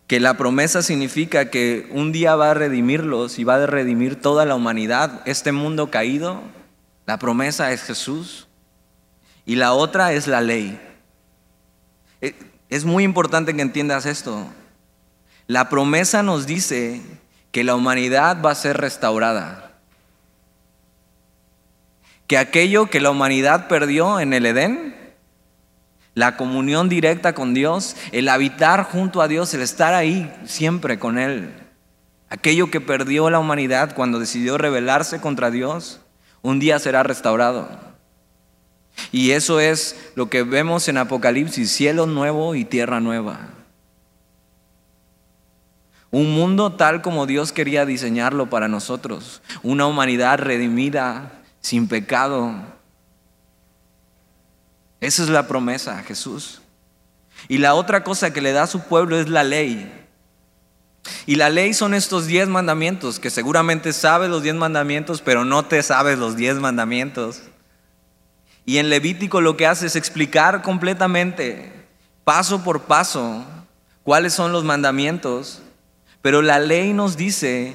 que 0.10 0.20
la 0.20 0.38
promesa 0.38 0.82
significa 0.82 1.52
que 1.52 1.88
un 1.92 2.12
día 2.12 2.36
va 2.36 2.50
a 2.50 2.54
redimirlos 2.56 3.38
y 3.38 3.44
va 3.44 3.58
a 3.58 3.68
redimir 3.68 4.20
toda 4.20 4.44
la 4.44 4.56
humanidad, 4.56 5.22
este 5.26 5.52
mundo 5.52 5.92
caído. 5.92 6.42
La 7.06 7.20
promesa 7.20 7.72
es 7.74 7.84
Jesús 7.84 8.48
y 9.46 9.54
la 9.54 9.74
otra 9.74 10.12
es 10.14 10.26
la 10.26 10.42
ley. 10.42 10.82
Eh, 12.22 12.34
es 12.70 12.86
muy 12.86 13.04
importante 13.04 13.56
que 13.56 13.62
entiendas 13.62 14.08
esto. 14.08 14.48
La 15.46 15.70
promesa 15.70 16.24
nos 16.24 16.48
dice 16.48 17.04
que 17.52 17.64
la 17.64 17.76
humanidad 17.76 18.42
va 18.44 18.50
a 18.50 18.56
ser 18.56 18.78
restaurada. 18.78 19.74
Que 22.26 22.40
aquello 22.40 22.90
que 22.90 23.00
la 23.00 23.12
humanidad 23.12 23.68
perdió 23.68 24.20
en 24.20 24.34
el 24.34 24.48
Edén, 24.48 24.96
la 26.20 26.36
comunión 26.36 26.90
directa 26.90 27.34
con 27.34 27.54
Dios, 27.54 27.96
el 28.12 28.28
habitar 28.28 28.84
junto 28.84 29.22
a 29.22 29.30
Dios, 29.30 29.54
el 29.54 29.62
estar 29.62 29.94
ahí 29.94 30.30
siempre 30.46 31.00
con 31.00 31.18
Él. 31.18 31.54
Aquello 32.28 32.70
que 32.70 32.82
perdió 32.82 33.30
la 33.30 33.40
humanidad 33.40 33.96
cuando 33.96 34.20
decidió 34.20 34.58
rebelarse 34.58 35.22
contra 35.22 35.50
Dios, 35.50 36.02
un 36.42 36.60
día 36.60 36.78
será 36.78 37.04
restaurado. 37.04 37.70
Y 39.14 39.32
eso 39.32 39.62
es 39.62 40.12
lo 40.16 40.30
que 40.30 40.44
vemos 40.44 40.90
en 40.90 40.98
Apocalipsis, 40.98 41.72
cielo 41.72 42.06
nuevo 42.06 42.54
y 42.54 42.66
tierra 42.66 43.00
nueva. 43.00 43.52
Un 46.12 46.34
mundo 46.34 46.74
tal 46.74 47.02
como 47.02 47.28
Dios 47.28 47.54
quería 47.54 47.86
diseñarlo 47.86 48.50
para 48.50 48.68
nosotros. 48.68 49.42
Una 49.64 49.88
humanidad 49.88 50.38
redimida, 50.40 51.32
sin 51.62 51.88
pecado, 51.88 52.56
esa 55.02 55.24
es 55.24 55.30
la 55.30 55.48
promesa, 55.48 56.04
Jesús. 56.04 56.62
Y 57.48 57.60
la 57.60 57.74
otra 57.74 58.04
cosa 58.04 58.34
que 58.34 58.42
le 58.42 58.52
da 58.52 58.64
a 58.64 58.68
su 58.68 58.82
pueblo 58.82 59.18
es 59.18 59.30
la 59.30 59.44
ley. 59.44 59.92
Y 61.26 61.36
la 61.36 61.50
ley 61.50 61.74
son 61.74 61.94
estos 61.94 62.28
diez 62.28 62.48
mandamientos, 62.48 63.20
que 63.20 63.30
seguramente 63.30 63.94
sabes 63.94 64.30
los 64.30 64.44
diez 64.44 64.56
mandamientos, 64.56 65.22
pero 65.22 65.46
no 65.46 65.66
te 65.66 65.82
sabes 65.82 66.20
los 66.20 66.36
diez 66.36 66.56
mandamientos. 66.56 67.42
Y 68.66 68.78
en 68.78 68.90
Levítico 68.90 69.42
lo 69.42 69.58
que 69.58 69.66
hace 69.66 69.88
es 69.88 69.96
explicar 69.96 70.62
completamente, 70.62 71.72
paso 72.24 72.64
por 72.64 72.84
paso, 72.84 73.46
cuáles 74.04 74.34
son 74.34 74.52
los 74.52 74.64
mandamientos. 74.64 75.62
Pero 76.22 76.42
la 76.42 76.60
ley 76.60 76.94
nos 76.94 77.16
dice, 77.16 77.74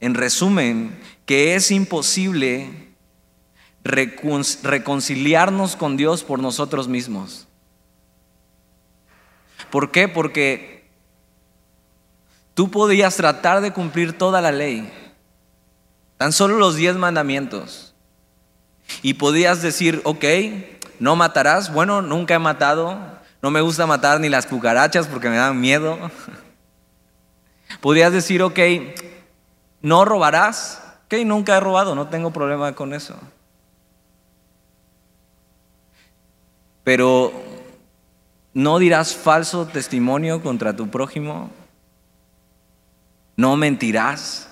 en 0.00 0.14
resumen, 0.14 0.98
que 1.26 1.54
es 1.54 1.70
imposible 1.70 2.81
reconciliarnos 3.84 5.76
con 5.76 5.96
Dios 5.96 6.24
por 6.24 6.38
nosotros 6.38 6.88
mismos. 6.88 7.48
¿Por 9.70 9.90
qué? 9.90 10.08
Porque 10.08 10.90
tú 12.54 12.70
podías 12.70 13.16
tratar 13.16 13.60
de 13.60 13.72
cumplir 13.72 14.16
toda 14.16 14.40
la 14.40 14.52
ley. 14.52 14.92
Tan 16.18 16.32
solo 16.32 16.58
los 16.58 16.76
diez 16.76 16.96
mandamientos. 16.96 17.94
Y 19.00 19.14
podías 19.14 19.62
decir, 19.62 20.00
ok, 20.04 20.24
no 20.98 21.16
matarás. 21.16 21.72
Bueno, 21.72 22.02
nunca 22.02 22.34
he 22.34 22.38
matado. 22.38 22.98
No 23.40 23.50
me 23.50 23.60
gusta 23.60 23.86
matar 23.86 24.20
ni 24.20 24.28
las 24.28 24.46
cucarachas 24.46 25.08
porque 25.08 25.28
me 25.28 25.36
dan 25.36 25.60
miedo. 25.60 25.98
Podrías 27.80 28.12
decir, 28.12 28.42
ok, 28.42 28.58
no 29.80 30.04
robarás. 30.04 30.82
Ok, 31.06 31.14
nunca 31.24 31.56
he 31.56 31.60
robado, 31.60 31.94
no 31.94 32.08
tengo 32.08 32.32
problema 32.32 32.72
con 32.74 32.94
eso. 32.94 33.18
Pero 36.84 37.32
no 38.54 38.78
dirás 38.78 39.14
falso 39.14 39.66
testimonio 39.66 40.42
contra 40.42 40.76
tu 40.76 40.88
prójimo. 40.88 41.50
No 43.36 43.56
mentirás. 43.56 44.48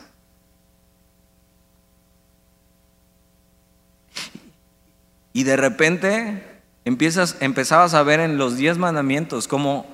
Y 5.32 5.44
de 5.44 5.56
repente 5.56 6.42
empiezas, 6.84 7.36
empezabas 7.40 7.94
a 7.94 8.02
ver 8.02 8.20
en 8.20 8.36
los 8.36 8.56
diez 8.56 8.78
mandamientos 8.78 9.46
cómo 9.46 9.86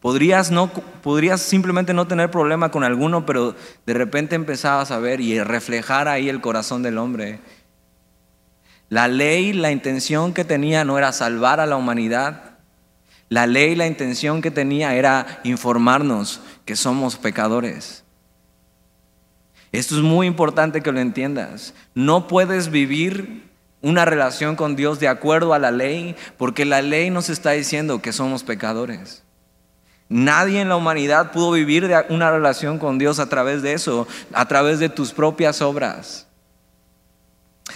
podrías, 0.00 0.50
no, 0.50 0.68
podrías 1.02 1.40
simplemente 1.40 1.92
no 1.92 2.06
tener 2.06 2.30
problema 2.30 2.70
con 2.70 2.84
alguno, 2.84 3.26
pero 3.26 3.56
de 3.84 3.94
repente 3.94 4.36
empezabas 4.36 4.90
a 4.90 4.98
ver 4.98 5.20
y 5.20 5.42
reflejar 5.42 6.08
ahí 6.08 6.28
el 6.28 6.40
corazón 6.40 6.82
del 6.82 6.98
hombre. 6.98 7.40
La 8.88 9.06
ley, 9.06 9.52
la 9.52 9.70
intención 9.70 10.32
que 10.32 10.44
tenía 10.44 10.84
no 10.84 10.96
era 10.96 11.12
salvar 11.12 11.60
a 11.60 11.66
la 11.66 11.76
humanidad. 11.76 12.58
La 13.28 13.46
ley, 13.46 13.74
la 13.74 13.86
intención 13.86 14.40
que 14.40 14.50
tenía 14.50 14.94
era 14.94 15.40
informarnos 15.44 16.40
que 16.64 16.76
somos 16.76 17.16
pecadores. 17.16 18.04
Esto 19.72 19.96
es 19.96 20.02
muy 20.02 20.26
importante 20.26 20.80
que 20.80 20.92
lo 20.92 21.00
entiendas. 21.00 21.74
No 21.94 22.26
puedes 22.26 22.70
vivir 22.70 23.48
una 23.82 24.04
relación 24.04 24.56
con 24.56 24.76
Dios 24.76 24.98
de 24.98 25.08
acuerdo 25.08 25.52
a 25.52 25.58
la 25.58 25.70
ley, 25.70 26.16
porque 26.38 26.64
la 26.64 26.80
ley 26.80 27.10
nos 27.10 27.28
está 27.28 27.50
diciendo 27.50 28.00
que 28.00 28.12
somos 28.12 28.42
pecadores. 28.42 29.22
Nadie 30.08 30.62
en 30.62 30.70
la 30.70 30.76
humanidad 30.76 31.32
pudo 31.32 31.52
vivir 31.52 31.90
una 32.08 32.30
relación 32.30 32.78
con 32.78 32.96
Dios 32.96 33.18
a 33.18 33.28
través 33.28 33.60
de 33.60 33.74
eso, 33.74 34.08
a 34.32 34.48
través 34.48 34.78
de 34.78 34.88
tus 34.88 35.12
propias 35.12 35.60
obras. 35.60 36.27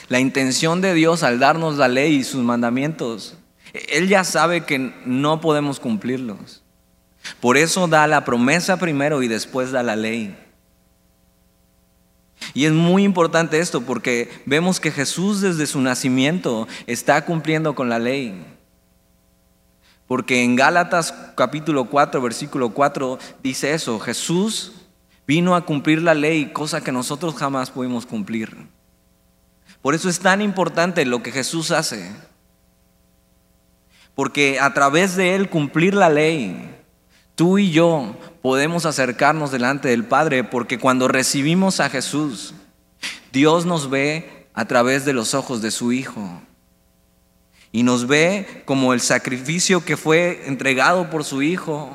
La 0.09 0.21
intención 0.21 0.81
de 0.81 0.95
Dios 0.95 1.23
al 1.23 1.39
darnos 1.39 1.77
la 1.77 1.89
ley 1.89 2.17
y 2.17 2.25
sus 2.25 2.43
mandamientos, 2.43 3.37
Él 3.73 4.09
ya 4.09 4.25
sabe 4.25 4.63
que 4.63 4.95
no 5.05 5.41
podemos 5.41 5.81
cumplirlos. 5.81 6.63
Por 7.41 7.57
eso 7.57 7.87
da 7.89 8.07
la 8.07 8.25
promesa 8.25 8.79
primero 8.79 9.23
y 9.23 9.29
después 9.29 9.73
da 9.73 9.83
la 9.83 9.97
ley. 9.97 10.37
Y 12.55 12.65
es 12.65 12.73
muy 12.73 13.05
importante 13.05 13.59
esto 13.61 13.83
porque 13.83 14.31
vemos 14.47 14.81
que 14.81 14.91
Jesús 14.91 15.41
desde 15.41 15.67
su 15.67 15.81
nacimiento 15.81 16.67
está 16.87 17.25
cumpliendo 17.25 17.75
con 17.75 17.89
la 17.89 17.99
ley. 17.99 18.45
Porque 20.07 20.43
en 20.43 20.57
Gálatas 20.57 21.15
capítulo 21.37 21.87
4, 21.87 22.21
versículo 22.21 22.71
4 22.71 23.19
dice 23.43 23.73
eso, 23.73 23.99
Jesús 23.99 24.73
vino 25.27 25.55
a 25.55 25.65
cumplir 25.65 26.03
la 26.03 26.15
ley, 26.15 26.53
cosa 26.53 26.83
que 26.83 26.93
nosotros 26.93 27.35
jamás 27.35 27.71
pudimos 27.71 28.05
cumplir. 28.05 28.55
Por 29.83 29.97
eso 29.97 30.09
es 30.09 30.21
tan 30.21 30.41
importante 30.41 31.05
lo 31.05 31.23
que 31.23 31.33
Jesús 31.33 31.73
hace. 31.73 32.12
Porque 34.15 34.61
a 34.61 34.73
través 34.73 35.17
de 35.17 35.35
Él 35.35 35.51
cumplir 35.51 35.95
la 35.95 36.09
ley, 36.09 36.73
tú 37.35 37.59
y 37.59 37.73
yo 37.73 38.17
podemos 38.43 38.87
acercarnos 38.87 39.51
delante 39.51 39.89
del 39.89 40.05
Padre, 40.05 40.45
porque 40.45 40.79
cuando 40.79 41.09
recibimos 41.09 41.81
a 41.81 41.91
Jesús, 41.91 42.55
Dios 43.33 43.67
nos 43.67 43.91
ve 43.91 44.47
a 44.55 44.67
través 44.67 45.05
de 45.05 45.12
los 45.12 45.35
ojos 45.35 45.62
de 45.62 45.73
su 45.73 45.93
Hijo. 45.93 46.41
Y 47.73 47.83
nos 47.83 48.07
ve 48.07 48.62
como 48.67 48.93
el 48.93 49.01
sacrificio 49.01 49.85
que 49.85 49.97
fue 49.97 50.47
entregado 50.47 51.11
por 51.11 51.25
su 51.25 51.43
Hijo. 51.43 51.91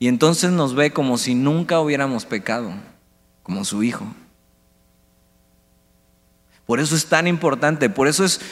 Y 0.00 0.08
entonces 0.08 0.50
nos 0.50 0.74
ve 0.74 0.92
como 0.92 1.16
si 1.16 1.34
nunca 1.34 1.80
hubiéramos 1.80 2.26
pecado, 2.26 2.72
como 3.42 3.64
su 3.64 3.82
Hijo. 3.82 4.04
Por 6.68 6.80
eso 6.80 6.94
es 6.94 7.06
tan 7.06 7.26
importante, 7.26 7.88
por 7.88 8.08
eso 8.08 8.26
es 8.26 8.42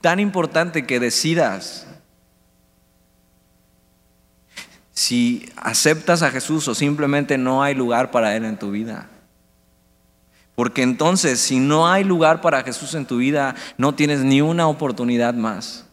tan 0.00 0.18
importante 0.18 0.86
que 0.86 0.98
decidas 0.98 1.86
si 4.90 5.48
aceptas 5.54 6.22
a 6.22 6.32
Jesús 6.32 6.66
o 6.66 6.74
simplemente 6.74 7.38
no 7.38 7.62
hay 7.62 7.76
lugar 7.76 8.10
para 8.10 8.34
Él 8.34 8.44
en 8.44 8.58
tu 8.58 8.72
vida. 8.72 9.08
Porque 10.56 10.82
entonces, 10.82 11.38
si 11.38 11.60
no 11.60 11.88
hay 11.88 12.02
lugar 12.02 12.40
para 12.40 12.64
Jesús 12.64 12.94
en 12.94 13.06
tu 13.06 13.18
vida, 13.18 13.54
no 13.78 13.94
tienes 13.94 14.22
ni 14.22 14.40
una 14.40 14.66
oportunidad 14.66 15.34
más 15.34 15.86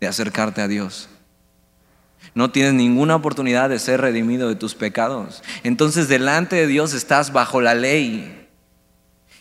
de 0.00 0.08
acercarte 0.08 0.60
a 0.60 0.68
Dios. 0.68 1.08
No 2.34 2.50
tienes 2.50 2.74
ninguna 2.74 3.16
oportunidad 3.16 3.70
de 3.70 3.78
ser 3.78 4.02
redimido 4.02 4.50
de 4.50 4.56
tus 4.56 4.74
pecados. 4.74 5.42
Entonces, 5.62 6.06
delante 6.06 6.56
de 6.56 6.66
Dios 6.66 6.92
estás 6.92 7.32
bajo 7.32 7.62
la 7.62 7.74
ley. 7.74 8.43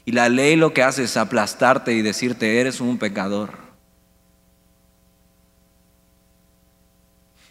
Y 0.06 0.12
la 0.12 0.30
ley 0.30 0.56
lo 0.56 0.74
que 0.74 0.84
hace 0.84 1.04
es 1.04 1.16
aplastarte 1.16 1.94
y 1.94 2.02
decirte, 2.02 2.60
eres 2.60 2.82
un 2.82 2.98
pecador. 2.98 3.52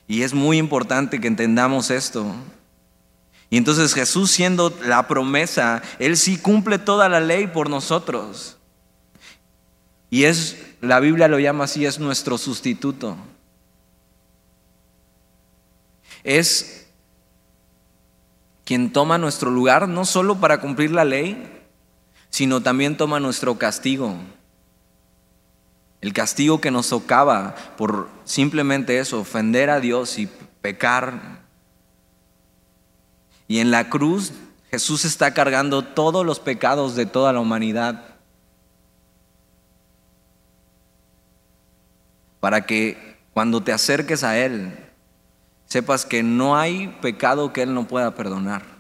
Y 0.07 0.23
es 0.23 0.35
muy 0.35 0.59
importante 0.59 1.21
que 1.21 1.29
entendamos 1.29 1.91
esto. 1.91 2.35
Y 3.49 3.57
entonces 3.57 3.95
Jesús 3.95 4.31
siendo 4.31 4.75
la 4.85 5.09
promesa, 5.09 5.83
Él 5.99 6.17
sí 6.17 6.37
cumple 6.37 6.79
toda 6.79 7.09
la 7.09 7.21
ley 7.21 7.47
por 7.47 7.71
nosotros. 7.71 8.59
Y 10.11 10.25
es, 10.25 10.59
la 10.83 11.01
Biblia 11.01 11.29
lo 11.29 11.39
llama 11.39 11.65
así, 11.65 11.87
es 11.87 11.99
nuestro 11.99 12.37
sustituto. 12.37 13.17
Es 16.25 16.87
quien 18.65 18.93
toma 18.93 19.19
nuestro 19.19 19.51
lugar 19.51 19.89
no 19.89 20.05
solo 20.05 20.39
para 20.39 20.61
cumplir 20.61 20.91
la 20.91 21.05
ley, 21.05 21.62
sino 22.33 22.63
también 22.63 22.97
toma 22.97 23.21
nuestro 23.21 23.59
castigo. 23.59 24.17
El 26.01 26.15
castigo 26.15 26.61
que 26.61 26.71
nos 26.71 26.89
tocaba 26.89 27.55
por 27.77 28.09
simplemente 28.25 28.99
eso, 28.99 29.21
ofender 29.21 29.69
a 29.69 29.81
Dios 29.81 30.19
y 30.19 30.29
pecar. 30.63 31.43
Y 33.47 33.59
en 33.59 33.71
la 33.71 33.91
cruz 33.91 34.33
Jesús 34.71 35.05
está 35.05 35.35
cargando 35.35 35.83
todos 35.83 36.25
los 36.25 36.41
pecados 36.41 36.97
de 36.97 37.05
toda 37.05 37.35
la 37.35 37.41
humanidad. 37.41 38.03
Para 42.41 42.65
que 42.65 43.19
cuando 43.35 43.63
te 43.63 43.73
acerques 43.73 44.25
a 44.25 44.39
Él, 44.39 44.75
sepas 45.67 46.07
que 46.07 46.23
no 46.23 46.57
hay 46.57 46.89
pecado 47.03 47.53
que 47.53 47.63
Él 47.63 47.75
no 47.75 47.87
pueda 47.87 48.15
perdonar. 48.15 48.72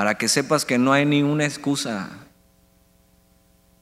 Para 0.00 0.14
que 0.14 0.28
sepas 0.28 0.64
que 0.64 0.78
no 0.78 0.94
hay 0.94 1.04
ninguna 1.04 1.44
excusa 1.44 2.08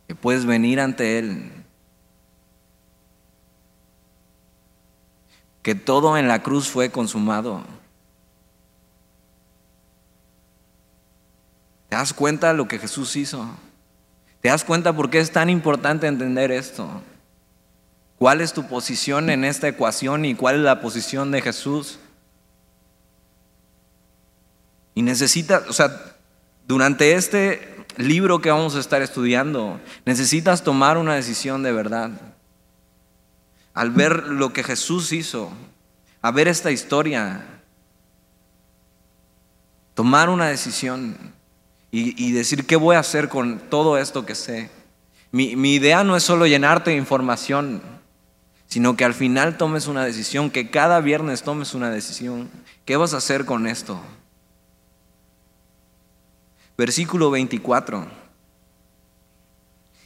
que 0.09 0.17
puedes 0.17 0.47
venir 0.47 0.81
ante 0.81 1.17
Él. 1.17 1.53
Que 5.63 5.77
todo 5.77 6.19
en 6.19 6.27
la 6.27 6.43
cruz 6.43 6.69
fue 6.69 6.91
consumado. 6.91 7.63
¿Te 11.89 11.95
das 11.95 12.13
cuenta 12.13 12.49
de 12.49 12.55
lo 12.55 12.67
que 12.67 12.81
Jesús 12.81 13.15
hizo? 13.15 13.49
¿Te 14.41 14.49
das 14.49 14.65
cuenta 14.65 14.93
por 14.93 15.11
qué 15.11 15.21
es 15.21 15.31
tan 15.31 15.49
importante 15.49 16.09
entender 16.09 16.51
esto? 16.51 17.01
¿Cuál 18.19 18.41
es 18.41 18.53
tu 18.53 18.67
posición 18.67 19.31
en 19.31 19.45
esta 19.45 19.69
ecuación 19.69 20.25
y 20.25 20.35
cuál 20.35 20.57
es 20.57 20.63
la 20.63 20.81
posición 20.81 21.31
de 21.31 21.43
Jesús? 21.43 22.01
Y 24.99 25.03
necesitas, 25.03 25.63
o 25.69 25.73
sea, 25.73 26.17
durante 26.67 27.13
este 27.13 27.85
libro 27.99 28.41
que 28.41 28.51
vamos 28.51 28.75
a 28.75 28.81
estar 28.81 29.01
estudiando, 29.01 29.81
necesitas 30.05 30.65
tomar 30.65 30.99
una 30.99 31.15
decisión 31.15 31.63
de 31.63 31.71
verdad. 31.71 32.11
Al 33.75 33.93
ver 33.93 34.25
lo 34.25 34.53
que 34.53 34.65
Jesús 34.65 35.13
hizo, 35.13 35.53
a 36.21 36.33
ver 36.33 36.49
esta 36.49 36.73
historia, 36.73 37.47
tomar 39.95 40.31
una 40.31 40.49
decisión 40.49 41.17
y, 41.93 42.33
decir 42.33 42.67
qué 42.67 42.75
voy 42.75 42.97
a 42.97 42.99
hacer 42.99 43.29
con 43.29 43.61
todo 43.71 43.99
esto 43.99 44.27
que 44.27 44.35
sé. 44.35 44.69
Mi, 45.31 45.55
mi 45.55 45.75
idea 45.75 46.03
no 46.03 46.17
es 46.17 46.25
solo 46.25 46.45
llenarte 46.45 46.91
de 46.91 46.97
información, 46.97 47.83
sino 48.67 48.97
que 48.97 49.05
al 49.05 49.15
final 49.15 49.59
tomes 49.59 49.87
una 49.87 50.05
decisión, 50.05 50.51
que 50.51 50.71
cada 50.71 50.99
viernes 51.01 51.45
tomes 51.45 51.75
una 51.75 51.89
decisión. 51.89 52.51
¿Qué 52.85 52.97
vas 52.97 53.15
a 53.15 53.19
hacer 53.19 53.45
con 53.45 53.69
esto? 53.69 54.03
Versículo 56.79 57.33
24. 57.33 58.07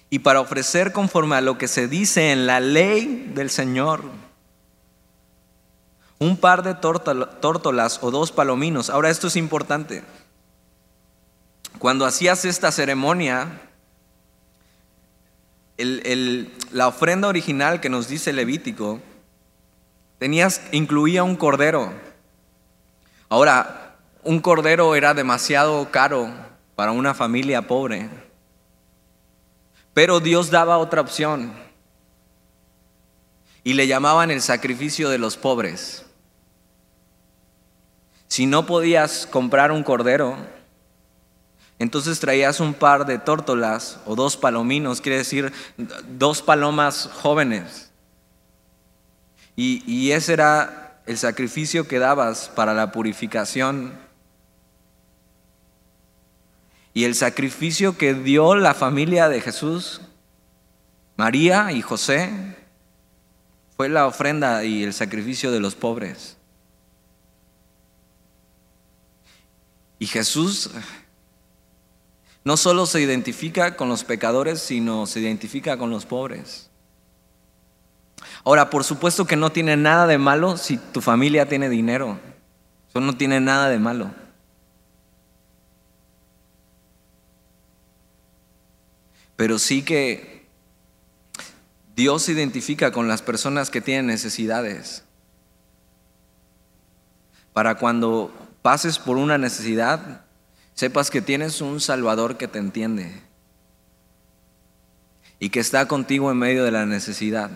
Y 0.09 0.21
para 0.21 0.41
ofrecer 0.41 0.93
conforme 0.93 1.37
a 1.37 1.43
lo 1.43 1.59
que 1.59 1.69
se 1.69 1.87
dice 1.87 2.33
en 2.33 2.47
la 2.47 2.61
ley 2.61 3.31
del 3.35 3.51
Señor, 3.51 4.03
un 6.19 6.39
par 6.39 6.63
de 6.63 6.75
tórtolas 6.75 7.99
o 8.03 8.11
dos 8.11 8.33
palominos. 8.33 8.89
Ahora 8.89 9.11
esto 9.11 9.27
es 9.27 9.37
importante. 9.37 10.03
cuando 11.79 12.07
hacías 12.07 12.45
esta 12.45 12.71
ceremonia, 12.71 13.61
la 15.77 16.87
ofrenda 16.89 17.29
original 17.29 17.81
que 17.81 17.89
nos 17.89 18.09
dice 18.09 18.33
Levítico, 18.33 19.01
tenías, 20.19 20.63
incluía 20.71 21.25
un 21.25 21.37
cordero. 21.37 21.93
Ahora, 23.29 23.97
un 24.23 24.41
cordero 24.41 24.95
era 24.95 25.13
demasiado 25.13 25.91
caro 25.91 26.52
para 26.83 26.91
una 26.91 27.15
familia 27.15 27.63
pobre. 27.69 28.11
Pero 29.95 30.19
Dios 30.19 30.51
daba 30.51 30.79
otra 30.79 31.01
opción 31.01 31.53
y 33.63 33.75
le 33.75 33.87
llamaban 33.87 34.33
el 34.33 34.43
sacrificio 34.43 35.09
de 35.09 35.19
los 35.19 35.37
pobres. 35.37 36.05
Si 38.27 38.47
no 38.47 38.67
podías 38.67 39.29
comprar 39.29 39.71
un 39.71 39.85
cordero, 39.85 40.37
entonces 41.79 42.19
traías 42.19 42.59
un 42.59 42.75
par 42.75 43.07
de 43.07 43.21
tórtolas 43.21 44.01
o 44.05 44.17
dos 44.17 44.37
palominos, 44.37 45.01
quiere 45.01 45.19
decir 45.19 45.53
dos 46.09 46.43
palomas 46.43 47.09
jóvenes. 47.13 47.93
Y, 49.55 49.85
y 49.87 50.11
ese 50.11 50.33
era 50.33 50.99
el 51.07 51.17
sacrificio 51.17 51.87
que 51.87 52.01
dabas 52.01 52.49
para 52.49 52.75
la 52.75 52.91
purificación. 52.91 54.11
Y 56.95 57.05
el 57.05 57.15
sacrificio 57.15 57.97
que 57.97 58.15
dio 58.15 58.55
la 58.55 58.75
familia 58.75 59.29
de 59.29 59.41
Jesús, 59.41 60.03
María 61.17 61.73
y 61.73 61.81
José, 61.83 62.31
fue 63.77 63.89
la 63.89 64.07
ofrenda 64.07 64.65
y 64.65 64.85
el 64.85 64.93
sacrificio 64.93 65.51
de 65.51 65.61
los 65.61 65.75
pobres. 65.75 66.37
Y 69.99 70.07
Jesús 70.07 70.71
no 72.45 72.57
solo 72.57 72.87
se 72.87 73.01
identifica 73.01 73.77
con 73.77 73.89
los 73.89 74.05
pecadores, 74.05 74.61
sino 74.61 75.07
se 75.07 75.21
identifica 75.21 75.77
con 75.79 75.91
los 75.91 76.07
pobres. 76.07 76.71
Ahora, 78.45 78.69
por 78.69 78.85
supuesto 78.85 79.27
que 79.27 79.37
no 79.37 79.51
tiene 79.51 79.77
nada 79.77 80.07
de 80.07 80.19
malo 80.19 80.57
si 80.57 80.77
tu 80.77 81.01
familia 81.01 81.49
tiene 81.49 81.69
dinero. 81.69 82.19
Eso 82.89 83.01
no 83.01 83.17
tiene 83.17 83.41
nada 83.41 83.69
de 83.69 83.79
malo. 83.79 84.11
Pero 89.43 89.59
sí 89.59 89.83
que 89.83 90.47
Dios 91.97 92.23
se 92.23 92.31
identifica 92.31 92.93
con 92.93 93.09
las 93.09 93.23
personas 93.23 93.71
que 93.71 93.81
tienen 93.81 94.07
necesidades. 94.07 95.03
Para 97.53 97.75
cuando 97.75 98.33
pases 98.63 99.01
por 99.01 99.17
una 99.17 99.39
necesidad, 99.39 100.25
sepas 100.75 101.11
que 101.11 101.23
tienes 101.23 101.61
un 101.61 101.81
Salvador 101.81 102.37
que 102.37 102.47
te 102.47 102.61
entiende 102.61 103.21
y 105.41 105.51
que 105.51 105.59
está 105.59 105.89
contigo 105.89 106.31
en 106.31 106.39
medio 106.39 106.63
de 106.63 106.71
la 106.71 106.87
necesidad. 106.87 107.51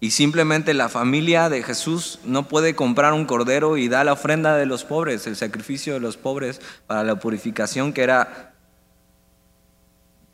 Y 0.00 0.12
simplemente 0.12 0.74
la 0.74 0.88
familia 0.88 1.48
de 1.48 1.62
Jesús 1.62 2.20
no 2.24 2.46
puede 2.46 2.76
comprar 2.76 3.12
un 3.12 3.26
cordero 3.26 3.76
y 3.76 3.88
da 3.88 4.04
la 4.04 4.12
ofrenda 4.12 4.56
de 4.56 4.66
los 4.66 4.84
pobres, 4.84 5.26
el 5.26 5.34
sacrificio 5.34 5.94
de 5.94 6.00
los 6.00 6.16
pobres 6.16 6.60
para 6.86 7.02
la 7.02 7.16
purificación, 7.16 7.92
que 7.92 8.02
era 8.02 8.54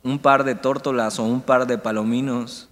un 0.03 0.19
par 0.19 0.43
de 0.43 0.53
tórtolas 0.53 1.17
o 1.17 1.23
un 1.23 1.41
par 1.41 1.65
de 1.65 1.79
palominos. 1.79 2.69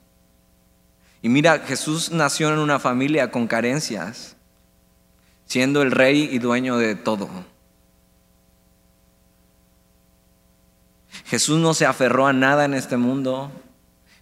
Y 1.23 1.29
mira, 1.29 1.59
Jesús 1.59 2.11
nació 2.11 2.53
en 2.53 2.59
una 2.59 2.77
familia 2.77 3.31
con 3.31 3.47
carencias 3.47 4.35
siendo 5.45 5.81
el 5.81 5.91
rey 5.91 6.29
y 6.31 6.39
dueño 6.39 6.77
de 6.77 6.95
todo. 6.95 7.29
Jesús 11.25 11.59
no 11.59 11.73
se 11.73 11.85
aferró 11.85 12.27
a 12.27 12.33
nada 12.33 12.65
en 12.65 12.73
este 12.73 12.97
mundo. 12.97 13.51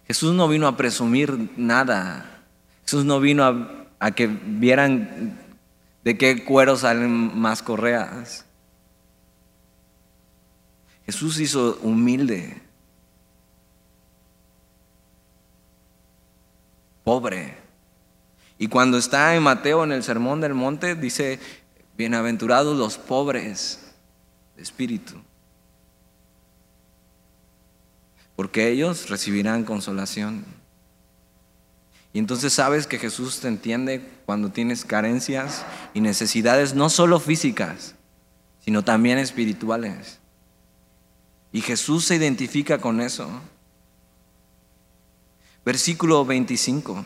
Jesús 0.06 0.34
no 0.34 0.48
vino 0.48 0.66
a 0.66 0.76
presumir 0.76 1.50
nada. 1.56 2.31
Jesús 2.84 3.04
no 3.04 3.20
vino 3.20 3.44
a, 3.98 4.10
que 4.10 4.26
vieran 4.26 5.38
de 6.04 6.18
qué 6.18 6.44
cuero 6.44 6.76
salen 6.76 7.38
más 7.38 7.62
correas. 7.62 8.44
Jesús 11.06 11.38
hizo 11.40 11.78
humilde, 11.82 12.60
pobre. 17.04 17.56
Y 18.58 18.68
cuando 18.68 18.98
está 18.98 19.34
en 19.34 19.42
Mateo 19.42 19.82
en 19.82 19.92
el 19.92 20.04
Sermón 20.04 20.40
del 20.40 20.54
Monte, 20.54 20.94
dice, 20.94 21.40
bienaventurados 21.96 22.76
los 22.76 22.98
pobres 22.98 23.92
de 24.56 24.62
espíritu, 24.62 25.14
porque 28.36 28.68
ellos 28.68 29.08
recibirán 29.08 29.64
consolación. 29.64 30.61
Y 32.12 32.18
entonces 32.18 32.52
sabes 32.52 32.86
que 32.86 32.98
Jesús 32.98 33.40
te 33.40 33.48
entiende 33.48 34.06
cuando 34.26 34.50
tienes 34.50 34.84
carencias 34.84 35.64
y 35.94 36.00
necesidades 36.00 36.74
no 36.74 36.90
solo 36.90 37.18
físicas, 37.20 37.94
sino 38.60 38.84
también 38.84 39.18
espirituales. 39.18 40.20
Y 41.52 41.62
Jesús 41.62 42.04
se 42.04 42.16
identifica 42.16 42.78
con 42.78 43.00
eso. 43.00 43.28
Versículo 45.64 46.24
25. 46.24 47.04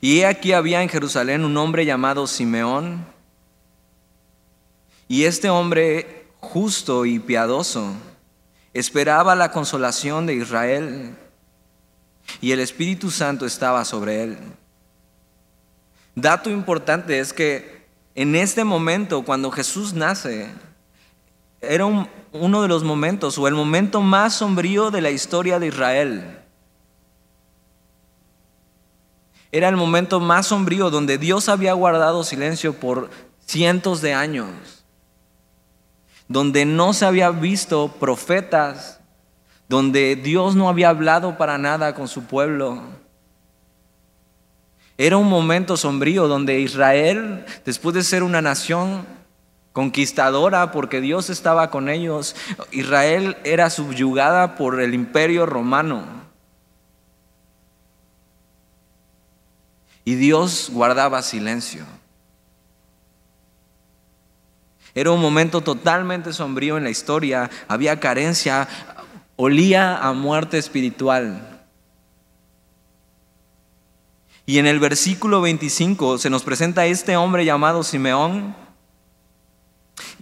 Y 0.00 0.20
he 0.20 0.26
aquí 0.26 0.52
había 0.52 0.82
en 0.82 0.88
Jerusalén 0.88 1.44
un 1.44 1.56
hombre 1.56 1.84
llamado 1.84 2.26
Simeón, 2.26 3.06
y 5.06 5.24
este 5.24 5.50
hombre 5.50 6.26
justo 6.40 7.04
y 7.04 7.18
piadoso 7.18 7.92
esperaba 8.72 9.34
la 9.34 9.50
consolación 9.50 10.26
de 10.26 10.34
Israel, 10.34 11.16
y 12.40 12.52
el 12.52 12.60
Espíritu 12.60 13.10
Santo 13.10 13.46
estaba 13.46 13.84
sobre 13.84 14.22
él. 14.22 14.38
Dato 16.14 16.50
importante 16.50 17.18
es 17.18 17.32
que 17.32 17.84
en 18.14 18.36
este 18.36 18.64
momento, 18.64 19.24
cuando 19.24 19.50
Jesús 19.50 19.92
nace, 19.92 20.50
era 21.60 21.86
uno 21.86 22.62
de 22.62 22.68
los 22.68 22.84
momentos 22.84 23.38
o 23.38 23.48
el 23.48 23.54
momento 23.54 24.00
más 24.00 24.34
sombrío 24.34 24.90
de 24.90 25.00
la 25.00 25.10
historia 25.10 25.58
de 25.58 25.68
Israel. 25.68 26.38
Era 29.50 29.68
el 29.68 29.76
momento 29.76 30.20
más 30.20 30.48
sombrío 30.48 30.90
donde 30.90 31.18
Dios 31.18 31.48
había 31.48 31.72
guardado 31.74 32.24
silencio 32.24 32.74
por 32.74 33.10
cientos 33.46 34.00
de 34.00 34.14
años, 34.14 34.84
donde 36.28 36.64
no 36.64 36.92
se 36.92 37.06
había 37.06 37.30
visto 37.30 37.88
profetas, 38.00 39.00
donde 39.68 40.16
Dios 40.16 40.56
no 40.56 40.68
había 40.68 40.90
hablado 40.90 41.36
para 41.36 41.58
nada 41.58 41.94
con 41.94 42.08
su 42.08 42.24
pueblo. 42.24 42.82
Era 44.96 45.16
un 45.16 45.28
momento 45.28 45.76
sombrío 45.76 46.28
donde 46.28 46.60
Israel, 46.60 47.44
después 47.64 47.94
de 47.94 48.04
ser 48.04 48.22
una 48.22 48.40
nación 48.40 49.06
conquistadora 49.72 50.70
porque 50.70 51.00
Dios 51.00 51.30
estaba 51.30 51.70
con 51.70 51.88
ellos, 51.88 52.36
Israel 52.70 53.36
era 53.42 53.70
subyugada 53.70 54.54
por 54.54 54.80
el 54.80 54.94
imperio 54.94 55.46
romano. 55.46 56.04
Y 60.04 60.14
Dios 60.14 60.70
guardaba 60.72 61.22
silencio. 61.22 61.84
Era 64.94 65.10
un 65.10 65.20
momento 65.20 65.60
totalmente 65.60 66.32
sombrío 66.32 66.76
en 66.76 66.84
la 66.84 66.90
historia, 66.90 67.50
había 67.66 67.98
carencia, 67.98 68.68
olía 69.36 69.96
a 69.98 70.12
muerte 70.12 70.58
espiritual. 70.58 71.66
Y 74.46 74.58
en 74.58 74.66
el 74.66 74.78
versículo 74.78 75.40
25 75.40 76.18
se 76.18 76.30
nos 76.30 76.42
presenta 76.42 76.86
este 76.86 77.16
hombre 77.16 77.44
llamado 77.44 77.82
Simeón 77.82 78.54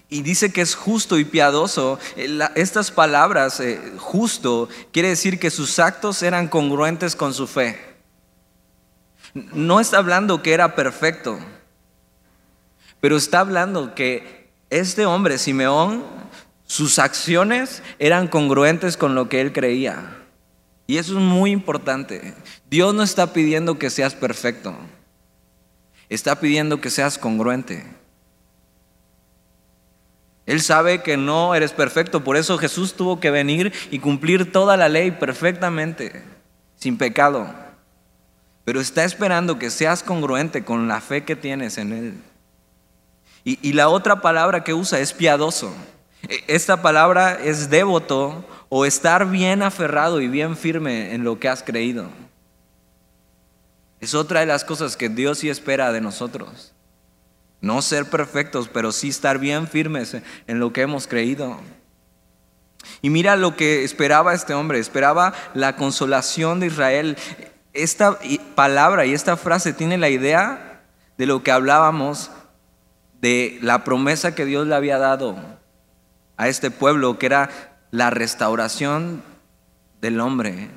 y 0.08 0.22
dice 0.22 0.52
que 0.52 0.60
es 0.60 0.74
justo 0.74 1.18
y 1.18 1.24
piadoso. 1.24 1.98
Eh, 2.16 2.38
estas 2.54 2.90
palabras, 2.90 3.58
eh, 3.60 3.94
justo, 3.98 4.68
quiere 4.92 5.08
decir 5.08 5.40
que 5.40 5.50
sus 5.50 5.78
actos 5.78 6.22
eran 6.22 6.48
congruentes 6.48 7.16
con 7.16 7.34
su 7.34 7.46
fe. 7.46 7.78
No 9.34 9.80
está 9.80 9.96
hablando 9.96 10.42
que 10.42 10.52
era 10.52 10.74
perfecto, 10.74 11.38
pero 13.00 13.16
está 13.16 13.40
hablando 13.40 13.94
que 13.94 14.50
este 14.68 15.06
hombre, 15.06 15.38
Simeón, 15.38 16.04
sus 16.72 16.98
acciones 16.98 17.82
eran 17.98 18.28
congruentes 18.28 18.96
con 18.96 19.14
lo 19.14 19.28
que 19.28 19.40
él 19.40 19.52
creía. 19.52 20.16
Y 20.86 20.98
eso 20.98 21.12
es 21.12 21.18
muy 21.18 21.50
importante. 21.50 22.34
Dios 22.68 22.94
no 22.94 23.02
está 23.02 23.32
pidiendo 23.32 23.78
que 23.78 23.90
seas 23.90 24.14
perfecto, 24.14 24.74
está 26.08 26.40
pidiendo 26.40 26.80
que 26.80 26.90
seas 26.90 27.18
congruente. 27.18 27.84
Él 30.46 30.60
sabe 30.60 31.02
que 31.02 31.16
no 31.16 31.54
eres 31.54 31.72
perfecto, 31.72 32.24
por 32.24 32.36
eso 32.36 32.58
Jesús 32.58 32.94
tuvo 32.94 33.20
que 33.20 33.30
venir 33.30 33.72
y 33.90 34.00
cumplir 34.00 34.50
toda 34.50 34.76
la 34.76 34.88
ley 34.88 35.12
perfectamente, 35.12 36.22
sin 36.76 36.98
pecado 36.98 37.48
pero 38.64 38.80
está 38.80 39.04
esperando 39.04 39.58
que 39.58 39.70
seas 39.70 40.02
congruente 40.02 40.64
con 40.64 40.86
la 40.88 41.00
fe 41.00 41.24
que 41.24 41.36
tienes 41.36 41.78
en 41.78 41.92
Él. 41.92 42.14
Y, 43.44 43.72
la 43.72 43.88
otra 43.88 44.20
palabra 44.20 44.62
que 44.62 44.72
usa 44.72 45.00
es 45.00 45.12
piadoso. 45.12 45.74
E, 46.28 46.44
Esta 46.46 46.82
palabra 46.82 47.38
es 47.42 47.70
devoto 47.70 48.44
o 48.68 48.86
estar 48.86 49.28
bien 49.30 49.62
aferrado 49.62 50.20
y 50.20 50.28
bien 50.28 50.56
firme 50.56 51.14
en 51.14 51.24
lo 51.24 51.38
que 51.38 51.48
has 51.48 51.62
creído. 51.62 52.08
Es 54.00 54.14
otra 54.14 54.40
de 54.40 54.46
las 54.46 54.64
cosas 54.64 54.96
que 54.96 55.08
Dios 55.08 55.38
sí 55.38 55.50
espera 55.50 55.92
de 55.92 56.00
nosotros. 56.00 56.72
No 57.60 57.82
ser 57.82 58.06
perfectos, 58.06 58.68
pero 58.72 58.90
sí 58.90 59.10
estar 59.10 59.38
bien 59.38 59.68
firmes 59.68 60.16
en 60.46 60.58
lo 60.58 60.72
que 60.72 60.80
hemos 60.80 61.06
creído. 61.06 61.60
Y 63.00 63.10
mira 63.10 63.36
lo 63.36 63.54
que 63.56 63.84
esperaba 63.84 64.34
este 64.34 64.54
hombre, 64.54 64.80
esperaba 64.80 65.34
la 65.54 65.76
consolación 65.76 66.58
de 66.58 66.66
Israel. 66.66 67.16
Esta 67.72 68.18
palabra 68.54 69.06
y 69.06 69.14
esta 69.14 69.36
frase 69.36 69.72
tiene 69.72 69.98
la 69.98 70.08
idea 70.08 70.82
de 71.16 71.26
lo 71.26 71.42
que 71.44 71.52
hablábamos 71.52 72.30
de 73.20 73.58
la 73.62 73.84
promesa 73.84 74.34
que 74.34 74.44
Dios 74.44 74.66
le 74.66 74.74
había 74.74 74.98
dado 74.98 75.36
a 76.42 76.48
este 76.48 76.72
pueblo, 76.72 77.20
que 77.20 77.26
era 77.26 77.50
la 77.92 78.10
restauración 78.10 79.22
del 80.00 80.18
hombre, 80.18 80.70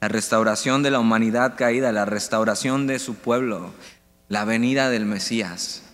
la 0.00 0.08
restauración 0.08 0.82
de 0.82 0.90
la 0.90 0.98
humanidad 0.98 1.54
caída, 1.56 1.92
la 1.92 2.04
restauración 2.04 2.88
de 2.88 2.98
su 2.98 3.14
pueblo, 3.14 3.72
la 4.26 4.44
venida 4.44 4.90
del 4.90 5.06
Mesías. 5.06 5.84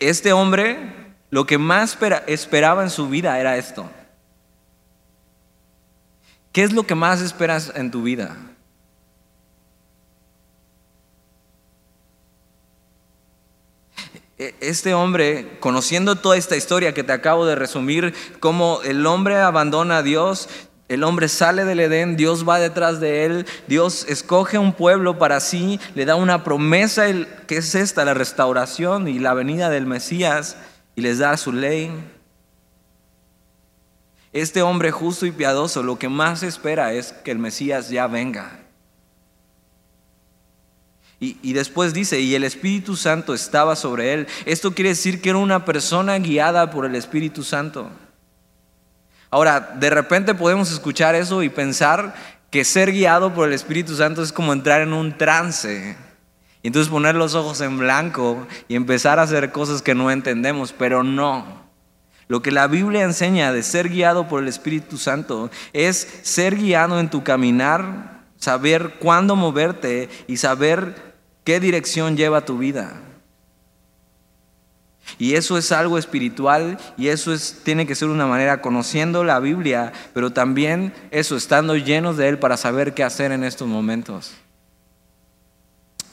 Este 0.00 0.34
hombre 0.34 1.14
lo 1.30 1.46
que 1.46 1.56
más 1.56 1.96
esperaba 2.26 2.82
en 2.82 2.90
su 2.90 3.08
vida 3.08 3.40
era 3.40 3.56
esto. 3.56 3.90
¿Qué 6.52 6.62
es 6.62 6.74
lo 6.74 6.86
que 6.86 6.94
más 6.94 7.22
esperas 7.22 7.72
en 7.74 7.90
tu 7.90 8.02
vida? 8.02 8.36
Este 14.38 14.92
hombre, 14.92 15.56
conociendo 15.60 16.16
toda 16.16 16.36
esta 16.36 16.56
historia 16.56 16.92
que 16.92 17.04
te 17.04 17.12
acabo 17.12 17.46
de 17.46 17.54
resumir, 17.54 18.14
cómo 18.40 18.80
el 18.84 19.06
hombre 19.06 19.36
abandona 19.36 19.98
a 19.98 20.02
Dios, 20.02 20.48
el 20.88 21.04
hombre 21.04 21.28
sale 21.28 21.64
del 21.64 21.80
Edén, 21.80 22.16
Dios 22.16 22.46
va 22.46 22.58
detrás 22.58 23.00
de 23.00 23.24
él, 23.24 23.46
Dios 23.66 24.06
escoge 24.08 24.58
un 24.58 24.72
pueblo 24.72 25.18
para 25.18 25.40
sí, 25.40 25.80
le 25.94 26.04
da 26.04 26.16
una 26.16 26.44
promesa 26.44 27.06
que 27.46 27.56
es 27.56 27.74
esta, 27.74 28.04
la 28.04 28.14
restauración 28.14 29.08
y 29.08 29.18
la 29.18 29.34
venida 29.34 29.70
del 29.70 29.86
Mesías, 29.86 30.56
y 30.94 31.00
les 31.00 31.18
da 31.18 31.36
su 31.36 31.52
ley. 31.52 31.90
Este 34.32 34.60
hombre 34.60 34.90
justo 34.90 35.24
y 35.24 35.32
piadoso 35.32 35.82
lo 35.82 35.98
que 35.98 36.10
más 36.10 36.42
espera 36.42 36.92
es 36.92 37.12
que 37.12 37.30
el 37.30 37.38
Mesías 37.38 37.88
ya 37.88 38.06
venga. 38.06 38.65
Y, 41.18 41.54
después 41.54 41.94
dice, 41.94 42.20
y 42.20 42.34
el 42.34 42.44
Espíritu 42.44 42.94
Santo 42.94 43.32
estaba 43.32 43.74
sobre 43.74 44.12
él. 44.12 44.26
Esto 44.44 44.74
quiere 44.74 44.90
decir 44.90 45.22
que 45.22 45.30
era 45.30 45.38
una 45.38 45.64
persona 45.64 46.18
guiada 46.18 46.70
por 46.70 46.84
el 46.84 46.94
Espíritu 46.94 47.42
Santo. 47.42 47.90
Ahora, 49.30 49.60
de 49.60 49.88
repente 49.88 50.34
podemos 50.34 50.70
escuchar 50.70 51.14
eso 51.14 51.42
y 51.42 51.48
pensar 51.48 52.14
que 52.50 52.64
ser 52.64 52.92
guiado 52.92 53.32
por 53.32 53.48
el 53.48 53.54
Espíritu 53.54 53.96
Santo 53.96 54.22
es 54.22 54.30
como 54.30 54.52
entrar 54.52 54.82
en 54.82 54.92
un 54.92 55.16
trance. 55.16 55.96
Y 56.62 56.66
entonces 56.66 56.90
poner 56.90 57.14
los 57.14 57.34
ojos 57.34 57.62
en 57.62 57.78
blanco 57.78 58.46
y 58.68 58.74
empezar 58.74 59.18
a 59.18 59.22
hacer 59.22 59.52
cosas 59.52 59.80
que 59.80 59.94
no 59.94 60.10
entendemos, 60.10 60.74
pero 60.76 61.02
no. 61.02 61.64
Lo 62.28 62.42
que 62.42 62.50
la 62.50 62.66
Biblia 62.66 63.04
enseña 63.04 63.52
de 63.52 63.62
ser 63.62 63.88
guiado 63.88 64.28
por 64.28 64.42
el 64.42 64.48
Espíritu 64.48 64.98
Santo 64.98 65.50
es 65.72 66.20
ser 66.22 66.56
guiado 66.56 66.98
en 66.98 67.08
tu 67.08 67.22
caminar, 67.22 68.24
saber 68.36 68.96
cuándo 68.98 69.36
moverte 69.36 70.08
y 70.26 70.36
saber 70.38 71.05
¿Qué 71.46 71.60
dirección 71.60 72.16
lleva 72.16 72.44
tu 72.44 72.58
vida? 72.58 73.00
Y 75.16 75.34
eso 75.34 75.56
es 75.56 75.70
algo 75.70 75.96
espiritual 75.96 76.76
y 76.96 77.06
eso 77.06 77.32
es, 77.32 77.60
tiene 77.62 77.86
que 77.86 77.94
ser 77.94 78.08
una 78.08 78.26
manera 78.26 78.60
conociendo 78.60 79.22
la 79.22 79.38
Biblia, 79.38 79.92
pero 80.12 80.32
también 80.32 80.92
eso 81.12 81.36
estando 81.36 81.76
llenos 81.76 82.16
de 82.16 82.30
Él 82.30 82.40
para 82.40 82.56
saber 82.56 82.94
qué 82.94 83.04
hacer 83.04 83.30
en 83.30 83.44
estos 83.44 83.68
momentos. 83.68 84.32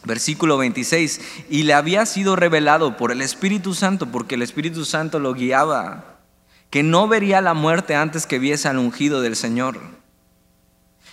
Versículo 0.03 0.59
26, 0.59 1.21
y 1.49 1.63
le 1.63 1.73
había 1.73 2.05
sido 2.05 2.35
revelado 2.35 2.95
por 2.95 3.11
el 3.11 3.23
Espíritu 3.23 3.73
Santo, 3.73 4.11
porque 4.11 4.35
el 4.35 4.43
Espíritu 4.43 4.85
Santo 4.85 5.17
lo 5.17 5.33
guiaba, 5.33 6.19
que 6.69 6.83
no 6.83 7.07
vería 7.07 7.41
la 7.41 7.55
muerte 7.55 7.95
antes 7.95 8.27
que 8.27 8.37
viese 8.37 8.67
al 8.67 8.77
ungido 8.77 9.19
del 9.23 9.35
Señor. 9.35 9.79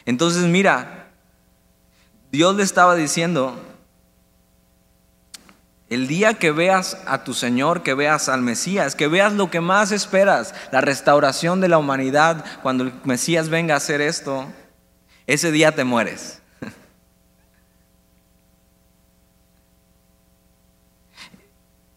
Entonces 0.04 0.42
mira, 0.42 1.08
Dios 2.30 2.54
le 2.56 2.64
estaba 2.64 2.94
diciendo, 2.96 3.58
el 5.90 6.06
día 6.06 6.34
que 6.34 6.52
veas 6.52 6.96
a 7.06 7.24
tu 7.24 7.34
Señor, 7.34 7.82
que 7.82 7.94
veas 7.94 8.28
al 8.28 8.42
Mesías, 8.42 8.94
que 8.94 9.08
veas 9.08 9.32
lo 9.32 9.50
que 9.50 9.60
más 9.60 9.90
esperas, 9.90 10.54
la 10.70 10.80
restauración 10.80 11.60
de 11.60 11.66
la 11.66 11.78
humanidad, 11.78 12.44
cuando 12.62 12.84
el 12.84 12.92
Mesías 13.02 13.48
venga 13.48 13.74
a 13.74 13.78
hacer 13.78 14.00
esto, 14.00 14.46
ese 15.26 15.50
día 15.50 15.72
te 15.74 15.82
mueres. 15.82 16.40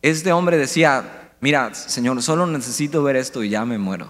Este 0.01 0.33
hombre 0.33 0.57
decía, 0.57 1.29
mira, 1.39 1.71
Señor, 1.75 2.19
solo 2.23 2.47
necesito 2.47 3.03
ver 3.03 3.15
esto 3.15 3.43
y 3.43 3.49
ya 3.49 3.63
me 3.63 3.77
muero. 3.77 4.07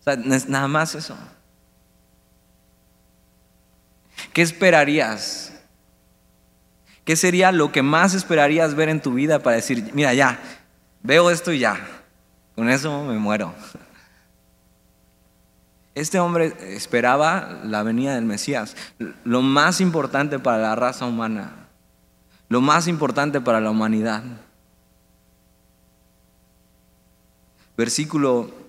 O 0.00 0.02
sea, 0.04 0.16
nada 0.16 0.68
más 0.68 0.94
eso. 0.94 1.16
¿Qué 4.34 4.42
esperarías 4.42 5.53
¿Qué 7.04 7.16
sería 7.16 7.52
lo 7.52 7.70
que 7.70 7.82
más 7.82 8.14
esperarías 8.14 8.74
ver 8.74 8.88
en 8.88 9.00
tu 9.00 9.12
vida 9.12 9.38
para 9.38 9.56
decir, 9.56 9.90
mira, 9.92 10.14
ya, 10.14 10.38
veo 11.02 11.30
esto 11.30 11.52
y 11.52 11.58
ya, 11.58 11.78
con 12.54 12.70
eso 12.70 13.04
me 13.04 13.18
muero? 13.18 13.54
Este 15.94 16.18
hombre 16.18 16.54
esperaba 16.74 17.60
la 17.62 17.82
venida 17.82 18.14
del 18.14 18.24
Mesías, 18.24 18.74
lo 19.22 19.42
más 19.42 19.80
importante 19.80 20.38
para 20.38 20.58
la 20.58 20.74
raza 20.74 21.06
humana, 21.06 21.68
lo 22.48 22.60
más 22.60 22.88
importante 22.88 23.40
para 23.40 23.60
la 23.60 23.70
humanidad. 23.70 24.24
Versículo 27.76 28.63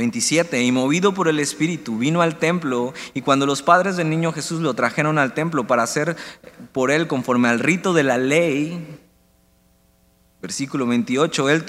27. 0.00 0.62
Y 0.62 0.72
movido 0.72 1.12
por 1.12 1.28
el 1.28 1.38
Espíritu, 1.38 1.98
vino 1.98 2.22
al 2.22 2.38
templo 2.38 2.94
y 3.12 3.20
cuando 3.20 3.44
los 3.44 3.62
padres 3.62 3.96
del 3.96 4.08
niño 4.08 4.32
Jesús 4.32 4.60
lo 4.60 4.72
trajeron 4.72 5.18
al 5.18 5.34
templo 5.34 5.66
para 5.66 5.82
hacer 5.82 6.16
por 6.72 6.90
él 6.90 7.06
conforme 7.06 7.48
al 7.48 7.60
rito 7.60 7.92
de 7.92 8.02
la 8.02 8.16
ley, 8.16 8.98
versículo 10.40 10.86
28, 10.86 11.50
él, 11.50 11.64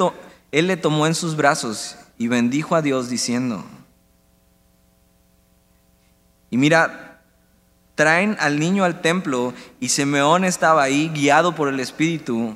él 0.53 0.67
le 0.67 0.77
tomó 0.77 1.07
en 1.07 1.15
sus 1.15 1.35
brazos 1.35 1.97
y 2.17 2.29
bendijo 2.29 2.75
a 2.75 2.81
Dios 2.81 3.09
diciendo, 3.09 3.65
y 6.49 6.55
mira, 6.55 7.21
traen 7.95 8.37
al 8.39 8.59
niño 8.59 8.85
al 8.85 9.01
templo 9.01 9.53
y 9.81 9.89
Simeón 9.89 10.45
estaba 10.45 10.83
ahí 10.83 11.11
guiado 11.13 11.53
por 11.53 11.67
el 11.67 11.81
Espíritu 11.81 12.55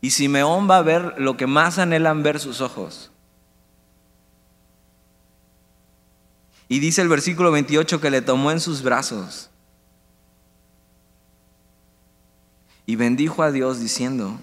y 0.00 0.10
Simeón 0.10 0.70
va 0.70 0.76
a 0.78 0.82
ver 0.82 1.14
lo 1.18 1.36
que 1.36 1.48
más 1.48 1.78
anhelan 1.78 2.22
ver 2.22 2.38
sus 2.38 2.60
ojos 2.60 3.10
Y 6.68 6.80
dice 6.80 7.02
el 7.02 7.08
versículo 7.08 7.52
28 7.52 8.00
que 8.00 8.10
le 8.10 8.22
tomó 8.22 8.50
en 8.50 8.60
sus 8.60 8.82
brazos 8.82 9.50
y 12.86 12.96
bendijo 12.96 13.42
a 13.42 13.50
Dios 13.50 13.80
diciendo, 13.80 14.38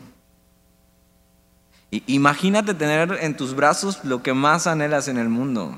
imagínate 2.08 2.74
tener 2.74 3.18
en 3.22 3.36
tus 3.36 3.56
brazos 3.56 4.04
lo 4.04 4.22
que 4.22 4.34
más 4.34 4.68
anhelas 4.68 5.08
en 5.08 5.18
el 5.18 5.30
mundo. 5.30 5.76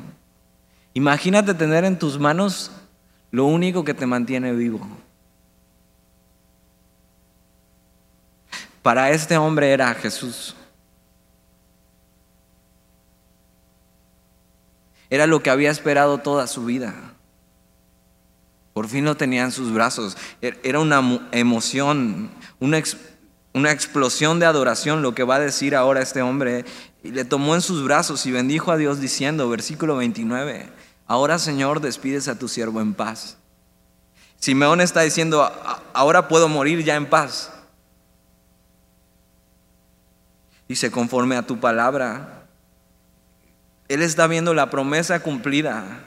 Imagínate 0.93 1.53
tener 1.53 1.83
en 1.83 1.99
tus 1.99 2.19
manos 2.19 2.71
lo 3.31 3.45
único 3.45 3.83
que 3.83 3.93
te 3.93 4.05
mantiene 4.05 4.53
vivo. 4.53 4.87
Para 8.81 9.09
este 9.09 9.35
hombre 9.37 9.71
era 9.71 9.93
Jesús. 9.93 10.55
Era 15.09 15.27
lo 15.27 15.41
que 15.43 15.49
había 15.49 15.71
esperado 15.71 16.17
toda 16.17 16.47
su 16.47 16.65
vida. 16.65 16.93
Por 18.73 18.87
fin 18.87 19.05
lo 19.05 19.15
tenía 19.15 19.43
en 19.43 19.51
sus 19.51 19.71
brazos. 19.71 20.17
Er, 20.41 20.59
era 20.63 20.79
una 20.79 21.27
emoción, 21.31 22.29
una, 22.59 22.81
una 23.53 23.71
explosión 23.71 24.39
de 24.39 24.45
adoración 24.45 25.01
lo 25.01 25.15
que 25.15 25.23
va 25.23 25.35
a 25.35 25.39
decir 25.39 25.75
ahora 25.75 26.01
este 26.01 26.21
hombre. 26.21 26.65
Y 27.01 27.11
le 27.11 27.23
tomó 27.23 27.55
en 27.55 27.61
sus 27.61 27.83
brazos 27.83 28.25
y 28.25 28.31
bendijo 28.31 28.71
a 28.71 28.77
Dios 28.77 28.99
diciendo, 28.99 29.47
versículo 29.47 29.95
29, 29.95 30.69
ahora 31.07 31.39
Señor 31.39 31.79
despides 31.79 32.27
a 32.27 32.37
tu 32.37 32.47
siervo 32.47 32.81
en 32.81 32.93
paz. 32.93 33.37
Simeón 34.37 34.81
está 34.81 35.01
diciendo, 35.01 35.49
ahora 35.93 36.27
puedo 36.27 36.49
morir 36.49 36.83
ya 36.83 36.95
en 36.95 37.05
paz. 37.05 37.51
Dice, 40.67 40.91
conforme 40.91 41.37
a 41.37 41.43
tu 41.43 41.59
palabra, 41.59 42.44
él 43.87 44.01
está 44.01 44.27
viendo 44.27 44.53
la 44.53 44.69
promesa 44.69 45.21
cumplida, 45.21 46.03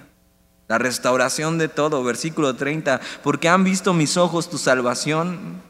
la 0.68 0.78
restauración 0.78 1.58
de 1.58 1.68
todo, 1.68 2.02
versículo 2.04 2.56
30, 2.56 3.00
porque 3.22 3.48
han 3.48 3.64
visto 3.64 3.94
mis 3.94 4.16
ojos 4.16 4.50
tu 4.50 4.58
salvación 4.58 5.62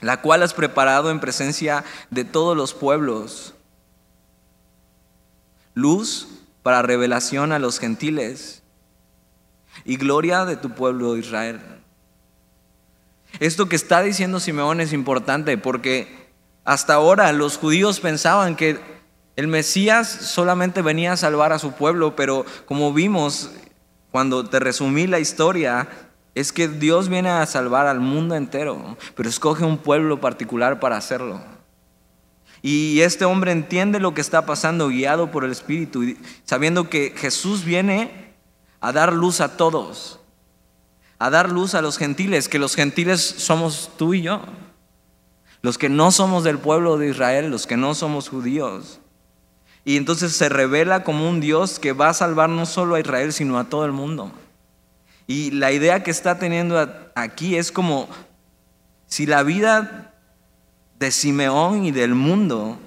la 0.00 0.20
cual 0.20 0.42
has 0.42 0.54
preparado 0.54 1.10
en 1.10 1.20
presencia 1.20 1.84
de 2.10 2.24
todos 2.24 2.56
los 2.56 2.74
pueblos. 2.74 3.54
Luz 5.74 6.28
para 6.62 6.82
revelación 6.82 7.52
a 7.52 7.58
los 7.58 7.78
gentiles 7.78 8.62
y 9.84 9.96
gloria 9.96 10.44
de 10.44 10.56
tu 10.56 10.70
pueblo 10.70 11.16
Israel. 11.16 11.60
Esto 13.40 13.68
que 13.68 13.76
está 13.76 14.02
diciendo 14.02 14.40
Simeón 14.40 14.80
es 14.80 14.92
importante 14.92 15.58
porque 15.58 16.28
hasta 16.64 16.94
ahora 16.94 17.32
los 17.32 17.58
judíos 17.58 18.00
pensaban 18.00 18.56
que 18.56 18.80
el 19.38 19.46
Mesías 19.46 20.08
solamente 20.08 20.82
venía 20.82 21.12
a 21.12 21.16
salvar 21.16 21.52
a 21.52 21.60
su 21.60 21.70
pueblo, 21.70 22.16
pero 22.16 22.44
como 22.66 22.92
vimos 22.92 23.52
cuando 24.10 24.44
te 24.44 24.58
resumí 24.58 25.06
la 25.06 25.20
historia, 25.20 25.86
es 26.34 26.50
que 26.50 26.66
Dios 26.66 27.08
viene 27.08 27.28
a 27.30 27.46
salvar 27.46 27.86
al 27.86 28.00
mundo 28.00 28.34
entero, 28.34 28.96
pero 29.14 29.28
escoge 29.28 29.64
un 29.64 29.78
pueblo 29.78 30.20
particular 30.20 30.80
para 30.80 30.96
hacerlo. 30.96 31.40
Y 32.62 33.00
este 33.02 33.26
hombre 33.26 33.52
entiende 33.52 34.00
lo 34.00 34.12
que 34.12 34.22
está 34.22 34.44
pasando, 34.44 34.88
guiado 34.88 35.30
por 35.30 35.44
el 35.44 35.52
Espíritu, 35.52 36.02
sabiendo 36.42 36.90
que 36.90 37.14
Jesús 37.16 37.64
viene 37.64 38.34
a 38.80 38.90
dar 38.90 39.12
luz 39.12 39.40
a 39.40 39.56
todos, 39.56 40.18
a 41.20 41.30
dar 41.30 41.52
luz 41.52 41.76
a 41.76 41.80
los 41.80 41.96
gentiles, 41.96 42.48
que 42.48 42.58
los 42.58 42.74
gentiles 42.74 43.20
somos 43.20 43.92
tú 43.96 44.14
y 44.14 44.22
yo, 44.22 44.42
los 45.62 45.78
que 45.78 45.88
no 45.88 46.10
somos 46.10 46.42
del 46.42 46.58
pueblo 46.58 46.98
de 46.98 47.10
Israel, 47.10 47.52
los 47.52 47.68
que 47.68 47.76
no 47.76 47.94
somos 47.94 48.28
judíos. 48.28 48.98
Y 49.88 49.96
entonces 49.96 50.36
se 50.36 50.50
revela 50.50 51.02
como 51.02 51.26
un 51.26 51.40
Dios 51.40 51.78
que 51.78 51.94
va 51.94 52.10
a 52.10 52.12
salvar 52.12 52.50
no 52.50 52.66
solo 52.66 52.94
a 52.94 53.00
Israel, 53.00 53.32
sino 53.32 53.58
a 53.58 53.70
todo 53.70 53.86
el 53.86 53.92
mundo. 53.92 54.30
Y 55.26 55.50
la 55.52 55.72
idea 55.72 56.02
que 56.02 56.10
está 56.10 56.38
teniendo 56.38 56.76
aquí 57.14 57.56
es 57.56 57.72
como 57.72 58.06
si 59.06 59.24
la 59.24 59.42
vida 59.42 60.12
de 60.98 61.10
Simeón 61.10 61.86
y 61.86 61.90
del 61.90 62.14
mundo 62.14 62.78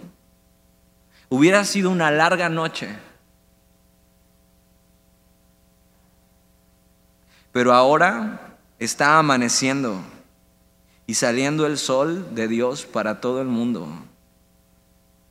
hubiera 1.28 1.66
sido 1.66 1.90
una 1.90 2.12
larga 2.12 2.50
noche. 2.50 2.90
Pero 7.52 7.74
ahora 7.74 8.60
está 8.78 9.18
amaneciendo 9.18 10.04
y 11.08 11.16
saliendo 11.16 11.66
el 11.66 11.80
sol 11.80 12.36
de 12.36 12.48
Dios 12.48 12.86
para 12.86 13.20
todo 13.20 13.42
el 13.42 13.48
mundo. 13.48 13.88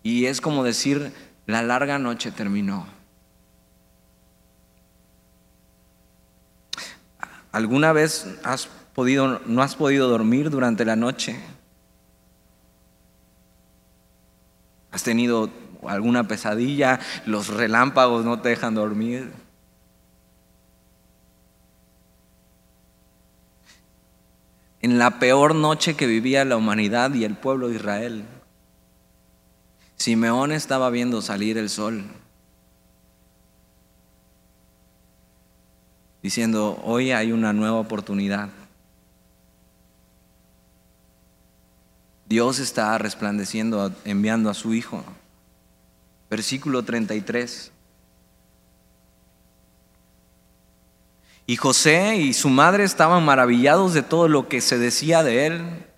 Y 0.02 0.26
es 0.26 0.40
como 0.40 0.64
decir, 0.64 1.29
la 1.50 1.62
larga 1.62 1.98
noche 1.98 2.32
terminó. 2.32 2.86
¿Alguna 7.52 7.92
vez 7.92 8.38
has 8.44 8.68
podido, 8.94 9.40
no 9.46 9.62
has 9.62 9.74
podido 9.74 10.08
dormir 10.08 10.50
durante 10.50 10.84
la 10.84 10.96
noche? 10.96 11.36
¿Has 14.92 15.02
tenido 15.02 15.50
alguna 15.86 16.28
pesadilla? 16.28 17.00
¿Los 17.26 17.48
relámpagos 17.48 18.24
no 18.24 18.40
te 18.40 18.50
dejan 18.50 18.74
dormir? 18.74 19.32
En 24.82 24.98
la 24.98 25.18
peor 25.18 25.54
noche 25.54 25.94
que 25.94 26.06
vivía 26.06 26.44
la 26.44 26.56
humanidad 26.56 27.12
y 27.14 27.24
el 27.24 27.36
pueblo 27.36 27.68
de 27.68 27.76
Israel, 27.76 28.24
Simeón 30.00 30.50
estaba 30.50 30.88
viendo 30.88 31.20
salir 31.20 31.58
el 31.58 31.68
sol, 31.68 32.02
diciendo, 36.22 36.80
hoy 36.84 37.12
hay 37.12 37.32
una 37.32 37.52
nueva 37.52 37.76
oportunidad. 37.76 38.48
Dios 42.24 42.60
está 42.60 42.96
resplandeciendo, 42.96 43.92
enviando 44.06 44.48
a 44.48 44.54
su 44.54 44.72
Hijo. 44.72 45.04
Versículo 46.30 46.82
33. 46.82 47.70
Y 51.46 51.56
José 51.56 52.16
y 52.16 52.32
su 52.32 52.48
madre 52.48 52.84
estaban 52.84 53.22
maravillados 53.22 53.92
de 53.92 54.02
todo 54.02 54.28
lo 54.28 54.48
que 54.48 54.62
se 54.62 54.78
decía 54.78 55.22
de 55.22 55.44
él. 55.44 55.89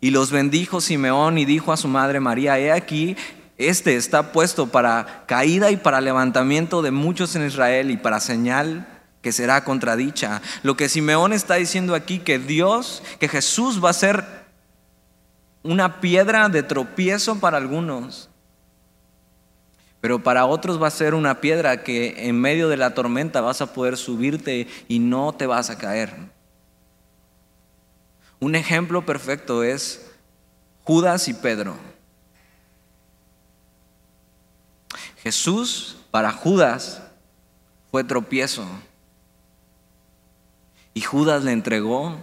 Y 0.00 0.10
los 0.10 0.30
bendijo 0.30 0.80
Simeón 0.80 1.38
y 1.38 1.44
dijo 1.44 1.72
a 1.72 1.76
su 1.76 1.88
madre 1.88 2.20
María, 2.20 2.58
he 2.58 2.70
aquí, 2.70 3.16
este 3.56 3.96
está 3.96 4.32
puesto 4.32 4.68
para 4.68 5.24
caída 5.26 5.70
y 5.70 5.76
para 5.76 6.00
levantamiento 6.00 6.82
de 6.82 6.92
muchos 6.92 7.34
en 7.34 7.46
Israel 7.46 7.90
y 7.90 7.96
para 7.96 8.20
señal 8.20 8.86
que 9.22 9.32
será 9.32 9.64
contradicha. 9.64 10.40
Lo 10.62 10.76
que 10.76 10.88
Simeón 10.88 11.32
está 11.32 11.56
diciendo 11.56 11.94
aquí, 11.94 12.20
que 12.20 12.38
Dios, 12.38 13.02
que 13.18 13.28
Jesús 13.28 13.84
va 13.84 13.90
a 13.90 13.94
ser 13.94 14.24
una 15.64 16.00
piedra 16.00 16.48
de 16.48 16.62
tropiezo 16.62 17.40
para 17.40 17.56
algunos, 17.56 18.30
pero 20.00 20.22
para 20.22 20.46
otros 20.46 20.80
va 20.80 20.86
a 20.86 20.92
ser 20.92 21.14
una 21.14 21.40
piedra 21.40 21.82
que 21.82 22.28
en 22.28 22.40
medio 22.40 22.68
de 22.68 22.76
la 22.76 22.94
tormenta 22.94 23.40
vas 23.40 23.60
a 23.60 23.72
poder 23.72 23.96
subirte 23.96 24.68
y 24.86 25.00
no 25.00 25.32
te 25.32 25.46
vas 25.46 25.70
a 25.70 25.78
caer. 25.78 26.37
Un 28.40 28.54
ejemplo 28.54 29.04
perfecto 29.04 29.62
es 29.62 30.10
Judas 30.84 31.28
y 31.28 31.34
Pedro. 31.34 31.76
Jesús 35.22 35.96
para 36.10 36.32
Judas 36.32 37.02
fue 37.90 38.04
tropiezo. 38.04 38.66
Y 40.94 41.00
Judas 41.00 41.44
le 41.44 41.52
entregó. 41.52 42.16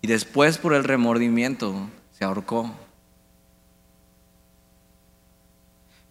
Y 0.00 0.06
después 0.06 0.58
por 0.58 0.74
el 0.74 0.84
remordimiento 0.84 1.90
se 2.12 2.24
ahorcó. 2.24 2.74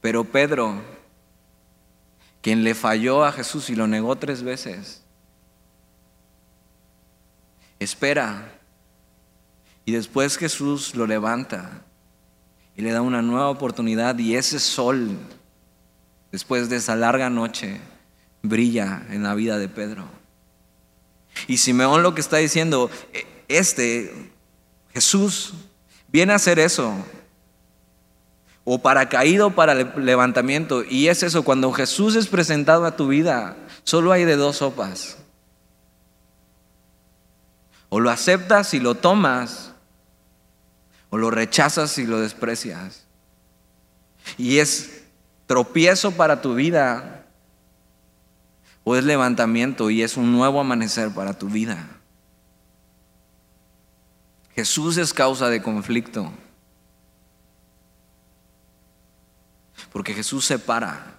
Pero 0.02 0.24
Pedro, 0.24 0.82
quien 2.42 2.64
le 2.64 2.76
falló 2.76 3.26
a 3.26 3.32
Jesús 3.32 3.70
y 3.70 3.76
lo 3.76 3.88
negó 3.88 4.16
tres 4.16 4.44
veces, 4.44 5.04
espera. 7.80 8.54
Y 9.86 9.92
después 9.94 10.38
Jesús 10.38 10.96
lo 10.96 11.08
levanta 11.08 11.84
y 12.76 12.82
le 12.82 12.92
da 12.92 13.02
una 13.02 13.22
nueva 13.22 13.50
oportunidad 13.50 14.18
y 14.20 14.36
ese 14.36 14.60
sol, 14.60 15.18
después 16.32 16.70
de 16.70 16.78
esa 16.78 16.96
larga 16.96 17.30
noche, 17.30 17.82
brilla 18.42 19.06
en 19.10 19.24
la 19.24 19.34
vida 19.34 19.58
de 19.58 19.68
Pedro. 19.68 20.06
Y 21.48 21.58
Simeón 21.58 22.04
lo 22.04 22.14
que 22.14 22.22
está 22.22 22.38
diciendo, 22.38 22.90
e, 23.14 23.26
este, 23.48 24.32
Jesús, 24.94 25.54
viene 26.08 26.34
a 26.34 26.38
hacer 26.38 26.60
eso. 26.60 26.94
O 28.64 28.80
para 28.80 29.10
caído 29.10 29.52
para 29.52 29.74
levantamiento. 29.74 30.84
Y 30.84 31.08
es 31.08 31.24
eso, 31.24 31.44
cuando 31.44 31.72
Jesús 31.72 32.16
es 32.16 32.28
presentado 32.28 32.86
a 32.86 32.96
tu 32.96 33.08
vida, 33.08 33.58
solo 33.84 34.12
hay 34.12 34.26
de 34.26 34.36
dos 34.36 34.58
sopas. 34.58 35.18
O 37.90 38.00
lo 38.00 38.10
aceptas 38.12 38.74
y 38.74 38.80
lo 38.80 38.96
tomas, 38.96 39.74
o 41.10 41.18
lo 41.18 41.32
rechazas 41.32 41.98
y 41.98 42.06
lo 42.06 42.20
desprecias. 42.20 43.06
Y 44.38 44.60
es 44.60 45.04
tropiezo 45.48 46.12
para 46.12 46.42
tu 46.42 46.54
vida, 46.54 47.26
o 48.84 48.96
es 48.96 49.04
levantamiento 49.04 49.90
y 49.90 50.04
es 50.04 50.18
un 50.18 50.32
nuevo 50.32 50.60
amanecer 50.60 51.12
para 51.12 51.38
tu 51.38 51.48
vida. 51.48 51.88
Jesús 54.54 54.98
es 54.98 55.14
causa 55.14 55.50
de 55.50 55.62
conflicto. 55.62 56.32
Porque 59.92 60.14
Jesús 60.14 60.46
separa. 60.46 61.16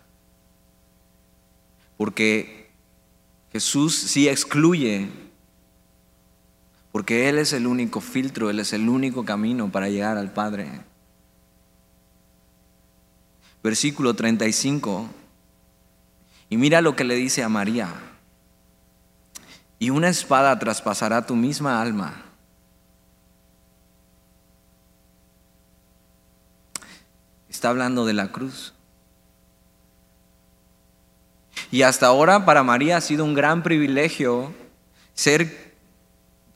Porque 1.97 2.71
Jesús 3.53 3.97
sí 3.97 4.29
excluye 4.29 5.09
porque 6.93 7.29
Él 7.29 7.39
es 7.39 7.53
el 7.53 7.67
único 7.67 8.01
filtro, 8.01 8.51
Él 8.51 8.59
es 8.61 8.73
el 8.73 8.89
único 8.89 9.25
camino 9.25 9.71
para 9.71 9.89
llegar 9.89 10.17
al 10.17 10.33
Padre. 10.33 10.69
Versículo 13.63 14.15
35. 14.15 15.09
Y 16.49 16.57
mira 16.57 16.81
lo 16.81 16.97
que 16.97 17.05
le 17.05 17.15
dice 17.15 17.45
a 17.45 17.49
María. 17.49 17.95
Y 19.79 19.91
una 19.91 20.09
espada 20.09 20.59
traspasará 20.59 21.27
tu 21.27 21.37
misma 21.37 21.81
alma. 21.81 22.25
Está 27.49 27.69
hablando 27.69 28.05
de 28.05 28.15
la 28.15 28.33
cruz. 28.33 28.75
Y 31.71 31.83
hasta 31.83 32.07
ahora 32.07 32.45
para 32.45 32.65
María 32.65 32.97
ha 32.97 33.01
sido 33.01 33.25
un 33.25 33.35
gran 33.35 33.63
privilegio 33.63 34.53
ser 35.15 35.70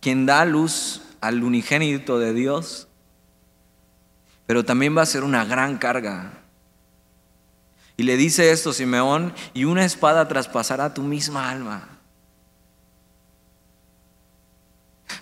quien 0.04 0.26
da 0.26 0.44
luz 0.44 1.00
al 1.22 1.42
unigénito 1.42 2.18
de 2.18 2.34
Dios, 2.34 2.88
pero 4.44 4.62
también 4.62 4.94
va 4.94 5.00
a 5.00 5.06
ser 5.06 5.24
una 5.24 5.46
gran 5.46 5.78
carga. 5.78 6.42
Y 7.96 8.02
le 8.02 8.18
dice 8.18 8.52
esto 8.52 8.74
Simeón, 8.74 9.32
y 9.54 9.64
una 9.64 9.82
espada 9.82 10.28
traspasará 10.28 10.92
tu 10.92 11.02
misma 11.02 11.48
alma. 11.48 11.88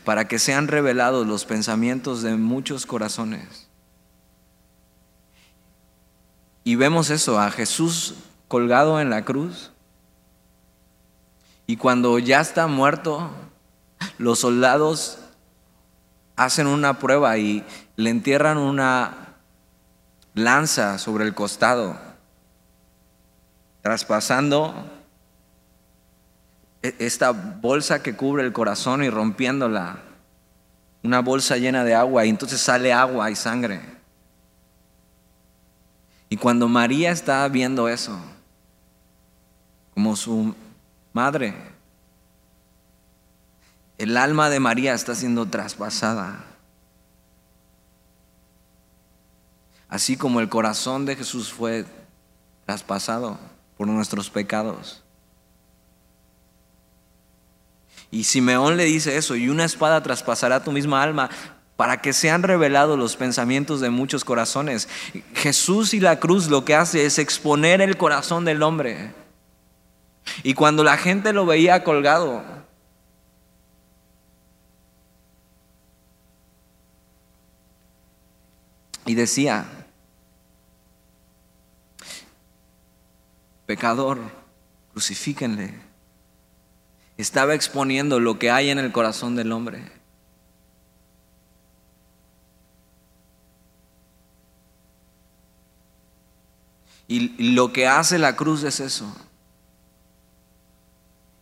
para 0.05 0.27
que 0.27 0.41
sean 0.41 0.67
revelados 0.67 1.29
los 1.29 1.45
pensamientos 1.45 2.23
de 2.23 2.35
muchos 2.35 2.87
corazones. 2.87 3.69
Y 6.65 6.75
vemos 6.75 7.11
eso, 7.11 7.39
a 7.39 7.53
Jesús 7.53 8.15
colgado 8.49 9.01
en 9.01 9.11
la 9.11 9.25
cruz. 9.25 9.71
Y 11.69 11.77
cuando 11.77 12.19
ya 12.19 12.41
está 12.41 12.67
muerto, 12.67 13.31
los 14.19 14.41
soldados 14.41 15.19
hacen 16.37 16.67
una 16.67 16.99
prueba 16.99 17.37
y 17.39 17.65
le 17.97 18.11
entierran 18.11 18.59
una 18.59 19.37
lanza 20.35 20.99
sobre 20.99 21.25
el 21.25 21.35
costado, 21.35 21.97
traspasando 23.83 24.75
e-, 26.83 26.95
esta 26.99 27.31
bolsa 27.33 28.03
que 28.03 28.17
cubre 28.17 28.45
el 28.45 28.53
corazón 28.53 29.03
y 29.05 29.11
rompiéndola. 29.11 29.99
Una 31.05 31.21
bolsa 31.21 31.57
llena 31.57 31.83
de 31.85 31.95
agua 31.95 32.25
y 32.25 32.29
entonces 32.29 32.61
sale 32.61 32.93
agua 32.93 33.31
y 33.31 33.35
sangre. 33.35 33.81
Y 36.29 36.37
cuando 36.37 36.69
María 36.69 37.11
está 37.11 37.47
viendo 37.49 37.89
eso, 37.89 38.19
como 39.93 40.17
su 40.17 40.55
madre, 41.13 41.55
el 44.03 44.17
alma 44.17 44.51
de 44.51 44.59
María 44.59 44.95
está 44.95 45.15
siendo 45.15 45.47
traspasada. 45.47 46.45
Así 49.89 50.17
como 50.17 50.41
el 50.41 50.49
corazón 50.49 51.07
de 51.07 51.15
Jesús 51.15 51.53
fue 51.53 51.85
traspasado 52.67 53.39
por 53.77 53.87
nuestros 53.87 54.29
pecados. 54.29 55.05
Y 58.11 58.25
Simeón 58.25 58.77
le 58.77 58.87
dice 58.87 59.17
eso, 59.17 59.37
y 59.37 59.49
una 59.49 59.65
espada 59.65 60.03
traspasará 60.03 60.65
tu 60.65 60.73
misma 60.73 61.01
alma 61.01 61.31
para 61.77 62.01
que 62.01 62.13
sean 62.13 62.43
revelados 62.43 62.99
los 62.99 63.17
pensamientos 63.17 63.81
de 63.81 63.91
muchos 63.91 64.25
corazones. 64.25 64.89
Jesús 65.35 65.95
y 65.95 66.01
la 66.01 66.19
cruz 66.19 66.49
lo 66.49 66.65
que 66.65 66.75
hace 66.75 67.07
es 67.07 67.21
exponer 67.21 67.81
el 67.81 67.97
corazón 67.97 68.45
del 68.45 68.65
hombre. 68.65 69.15
Y 70.43 70.55
cuando 70.55 70.83
la 70.83 70.97
gente 70.97 71.33
lo 71.33 71.47
veía 71.47 71.85
colgado, 71.85 72.62
y 79.07 79.15
decía, 79.15 79.67
pecador, 83.67 84.19
crucifíquenle 84.93 85.93
estaba 87.23 87.55
exponiendo 87.55 88.21
lo 88.21 88.39
que 88.39 88.51
hay 88.51 88.71
en 88.71 88.79
el 88.79 88.93
corazón 88.93 89.37
del 89.37 89.53
hombre. 89.53 89.91
Y 97.09 97.53
lo 97.55 97.73
que 97.73 97.87
hace 97.87 98.19
la 98.19 98.37
cruz 98.37 98.63
es 98.65 98.81
eso. 98.81 99.15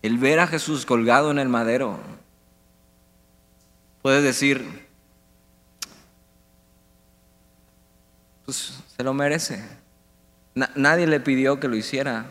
El 0.02 0.18
ver 0.18 0.40
a 0.40 0.46
Jesús 0.46 0.84
colgado 0.84 1.30
en 1.30 1.38
el 1.38 1.48
madero. 1.48 1.98
Puedes 4.02 4.24
decir, 4.24 4.88
pues 8.50 8.72
se 8.96 9.04
lo 9.04 9.14
merece. 9.14 9.64
nadie 10.74 11.06
le 11.06 11.20
pidió 11.20 11.60
que 11.60 11.68
lo 11.68 11.76
hiciera. 11.76 12.26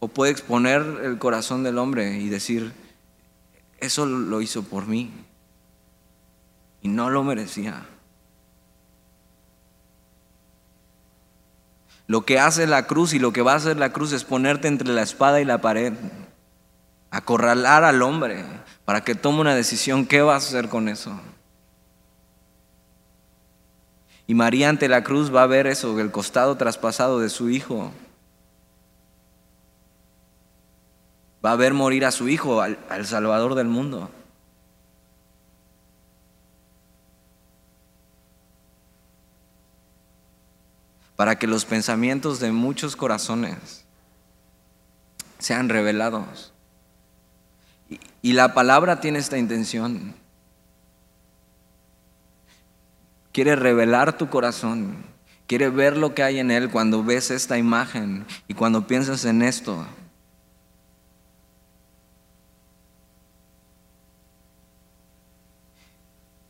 O 0.00 0.08
puede 0.08 0.32
exponer 0.32 0.82
el 1.04 1.18
corazón 1.18 1.62
del 1.62 1.78
hombre 1.78 2.18
y 2.18 2.28
decir, 2.28 2.72
eso 3.78 4.06
lo 4.06 4.40
hizo 4.40 4.64
por 4.64 4.88
mí 4.88 5.12
y 6.82 6.88
no 6.88 7.10
lo 7.10 7.22
merecía. 7.22 7.86
Lo 12.08 12.24
que 12.24 12.40
hace 12.40 12.66
la 12.66 12.88
cruz 12.88 13.12
y 13.12 13.20
lo 13.20 13.32
que 13.32 13.42
va 13.42 13.52
a 13.52 13.56
hacer 13.56 13.76
la 13.76 13.92
cruz 13.92 14.12
es 14.12 14.24
ponerte 14.24 14.66
entre 14.66 14.88
la 14.88 15.02
espada 15.02 15.40
y 15.40 15.44
la 15.44 15.60
pared, 15.60 15.92
acorralar 17.12 17.84
al 17.84 18.02
hombre 18.02 18.44
para 18.84 19.04
que 19.04 19.14
tome 19.14 19.42
una 19.42 19.54
decisión, 19.54 20.06
¿qué 20.06 20.22
va 20.22 20.34
a 20.34 20.38
hacer 20.38 20.68
con 20.68 20.88
eso? 20.88 21.20
Y 24.26 24.34
María 24.34 24.68
ante 24.68 24.88
la 24.88 25.04
cruz 25.04 25.34
va 25.34 25.42
a 25.42 25.46
ver 25.46 25.66
eso, 25.66 25.98
el 26.00 26.10
costado 26.10 26.56
traspasado 26.56 27.20
de 27.20 27.28
su 27.28 27.50
hijo. 27.50 27.92
va 31.46 31.52
a 31.52 31.56
ver 31.56 31.74
morir 31.74 32.04
a 32.04 32.10
su 32.10 32.28
hijo, 32.28 32.60
al, 32.60 33.06
Salvador 33.06 33.54
del 33.54 33.68
mundo. 33.68 34.10
Para 41.14 41.38
que 41.38 41.46
los 41.46 41.64
pensamientos 41.64 42.40
de 42.40 42.50
muchos 42.50 42.96
corazones 42.96 43.84
sean 45.38 45.68
revelados. 45.68 46.52
y 48.22 48.32
la 48.32 48.54
palabra 48.54 49.00
tiene 49.00 49.20
esta 49.20 49.38
intención. 49.38 50.16
Quiere 53.36 53.54
revelar 53.54 54.16
tu 54.16 54.30
corazón. 54.30 54.96
Quiere 55.46 55.68
ver 55.68 55.98
lo 55.98 56.14
que 56.14 56.22
hay 56.22 56.38
en 56.38 56.50
él 56.50 56.70
cuando 56.70 57.04
ves 57.04 57.30
esta 57.30 57.58
imagen 57.58 58.24
y 58.48 58.54
cuando 58.54 58.86
piensas 58.86 59.26
en 59.26 59.42
esto. 59.42 59.86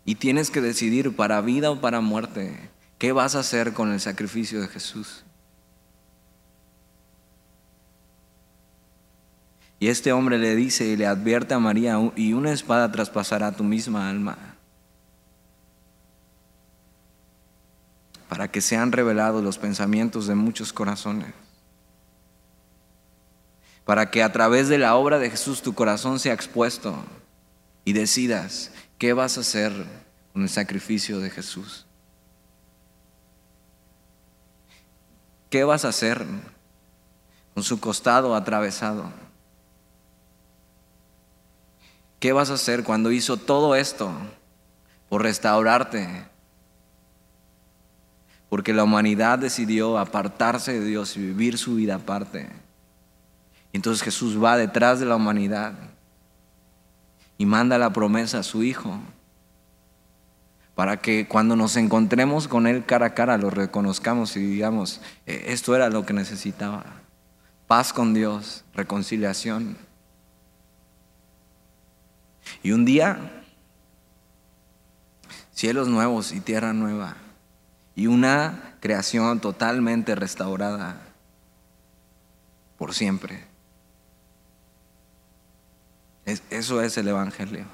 Y 0.05 0.15
tienes 0.15 0.53
que 0.53 0.61
decidir 0.61 1.17
para 1.17 1.41
vida 1.41 1.73
o 1.73 1.81
para 1.81 2.01
muerte 2.01 2.71
qué 2.99 3.11
vas 3.11 3.35
a 3.35 3.41
hacer 3.41 3.73
con 3.73 3.91
el 3.91 3.99
sacrificio 3.99 4.61
de 4.61 4.69
Jesús. 4.69 5.25
Y 9.81 9.89
este 9.89 10.13
hombre 10.13 10.39
le 10.39 10.55
dice 10.55 10.87
y 10.87 10.97
le 10.97 11.09
advierte 11.09 11.53
a 11.53 11.59
María, 11.59 11.99
y 12.15 12.33
una 12.33 12.53
espada 12.53 12.93
traspasará 12.93 13.51
tu 13.51 13.65
misma 13.65 14.09
alma, 14.09 14.56
para 18.29 18.51
que 18.51 18.61
sean 18.61 18.93
revelados 18.93 19.43
los 19.43 19.59
pensamientos 19.59 20.27
de 20.27 20.35
muchos 20.35 20.73
corazones, 20.73 21.33
para 23.85 24.11
que 24.11 24.23
a 24.23 24.33
través 24.33 24.69
de 24.69 24.79
la 24.79 24.97
obra 24.97 25.19
de 25.19 25.31
Jesús 25.31 25.63
tu 25.63 25.75
corazón 25.75 26.19
sea 26.19 26.35
expuesto 26.35 27.05
y 27.85 27.93
decidas 27.93 28.73
¿Qué 28.99 29.13
vas 29.13 29.37
a 29.37 29.41
hacer 29.41 29.73
con 30.33 30.43
el 30.43 30.49
sacrificio 30.49 31.21
de 31.21 31.31
Jesús? 31.31 31.87
¿Qué 35.51 35.65
vas 35.65 35.85
a 35.85 35.89
hacer 35.89 36.25
con 37.55 37.63
su 37.63 37.79
costado 37.79 38.35
atravesado? 38.35 39.13
¿Qué 42.19 42.33
vas 42.33 42.51
a 42.51 42.55
hacer 42.55 42.85
cuando 42.85 43.13
hizo 43.13 43.37
todo 43.37 43.75
esto 43.75 44.11
por 45.11 45.23
restaurarte? 45.23 46.27
Porque 48.49 48.73
la 48.73 48.85
humanidad 48.85 49.39
decidió 49.39 49.99
apartarse 49.99 50.79
de 50.79 50.87
Dios 50.87 51.17
y 51.17 51.21
vivir 51.21 51.59
su 51.59 51.75
vida 51.75 51.97
aparte. 51.97 52.49
Entonces 53.73 54.03
Jesús 54.03 54.43
va 54.43 54.57
detrás 54.57 55.01
de 55.01 55.07
la 55.07 55.17
humanidad 55.17 55.75
y 57.39 57.47
manda 57.47 57.79
la 57.79 57.93
promesa 57.93 58.39
a 58.39 58.43
su 58.43 58.63
Hijo 58.63 59.01
para 60.77 60.99
que 60.99 61.27
cuando 61.27 61.57
nos 61.57 61.77
encontremos 61.77 62.49
con 62.49 62.67
Él 62.67 62.85
cara 62.85 63.07
a 63.07 63.15
cara 63.15 63.39
lo 63.39 63.49
reconozcamos 63.49 64.37
y 64.37 64.41
digamos, 64.41 65.01
e, 65.25 65.47
esto 65.49 65.75
era 65.75 65.89
lo 65.89 66.05
que 66.05 66.13
necesitaba. 66.13 66.85
Paz 67.67 67.95
con 67.95 68.13
Dios, 68.13 68.63
reconciliación. 68.75 69.79
Y 72.63 72.73
un 72.73 72.85
día, 72.85 73.43
cielos 75.53 75.89
nuevos 75.89 76.33
y 76.33 76.41
tierra 76.41 76.75
nueva, 76.75 77.17
y 77.97 78.07
una 78.07 78.77
creación 78.79 79.41
totalmente 79.41 80.15
restaurada 80.15 81.01
por 82.79 82.95
siempre 82.95 83.57
eso 86.27 86.83
es 86.83 86.99
el 86.99 87.07
Evangelio. 87.07 87.65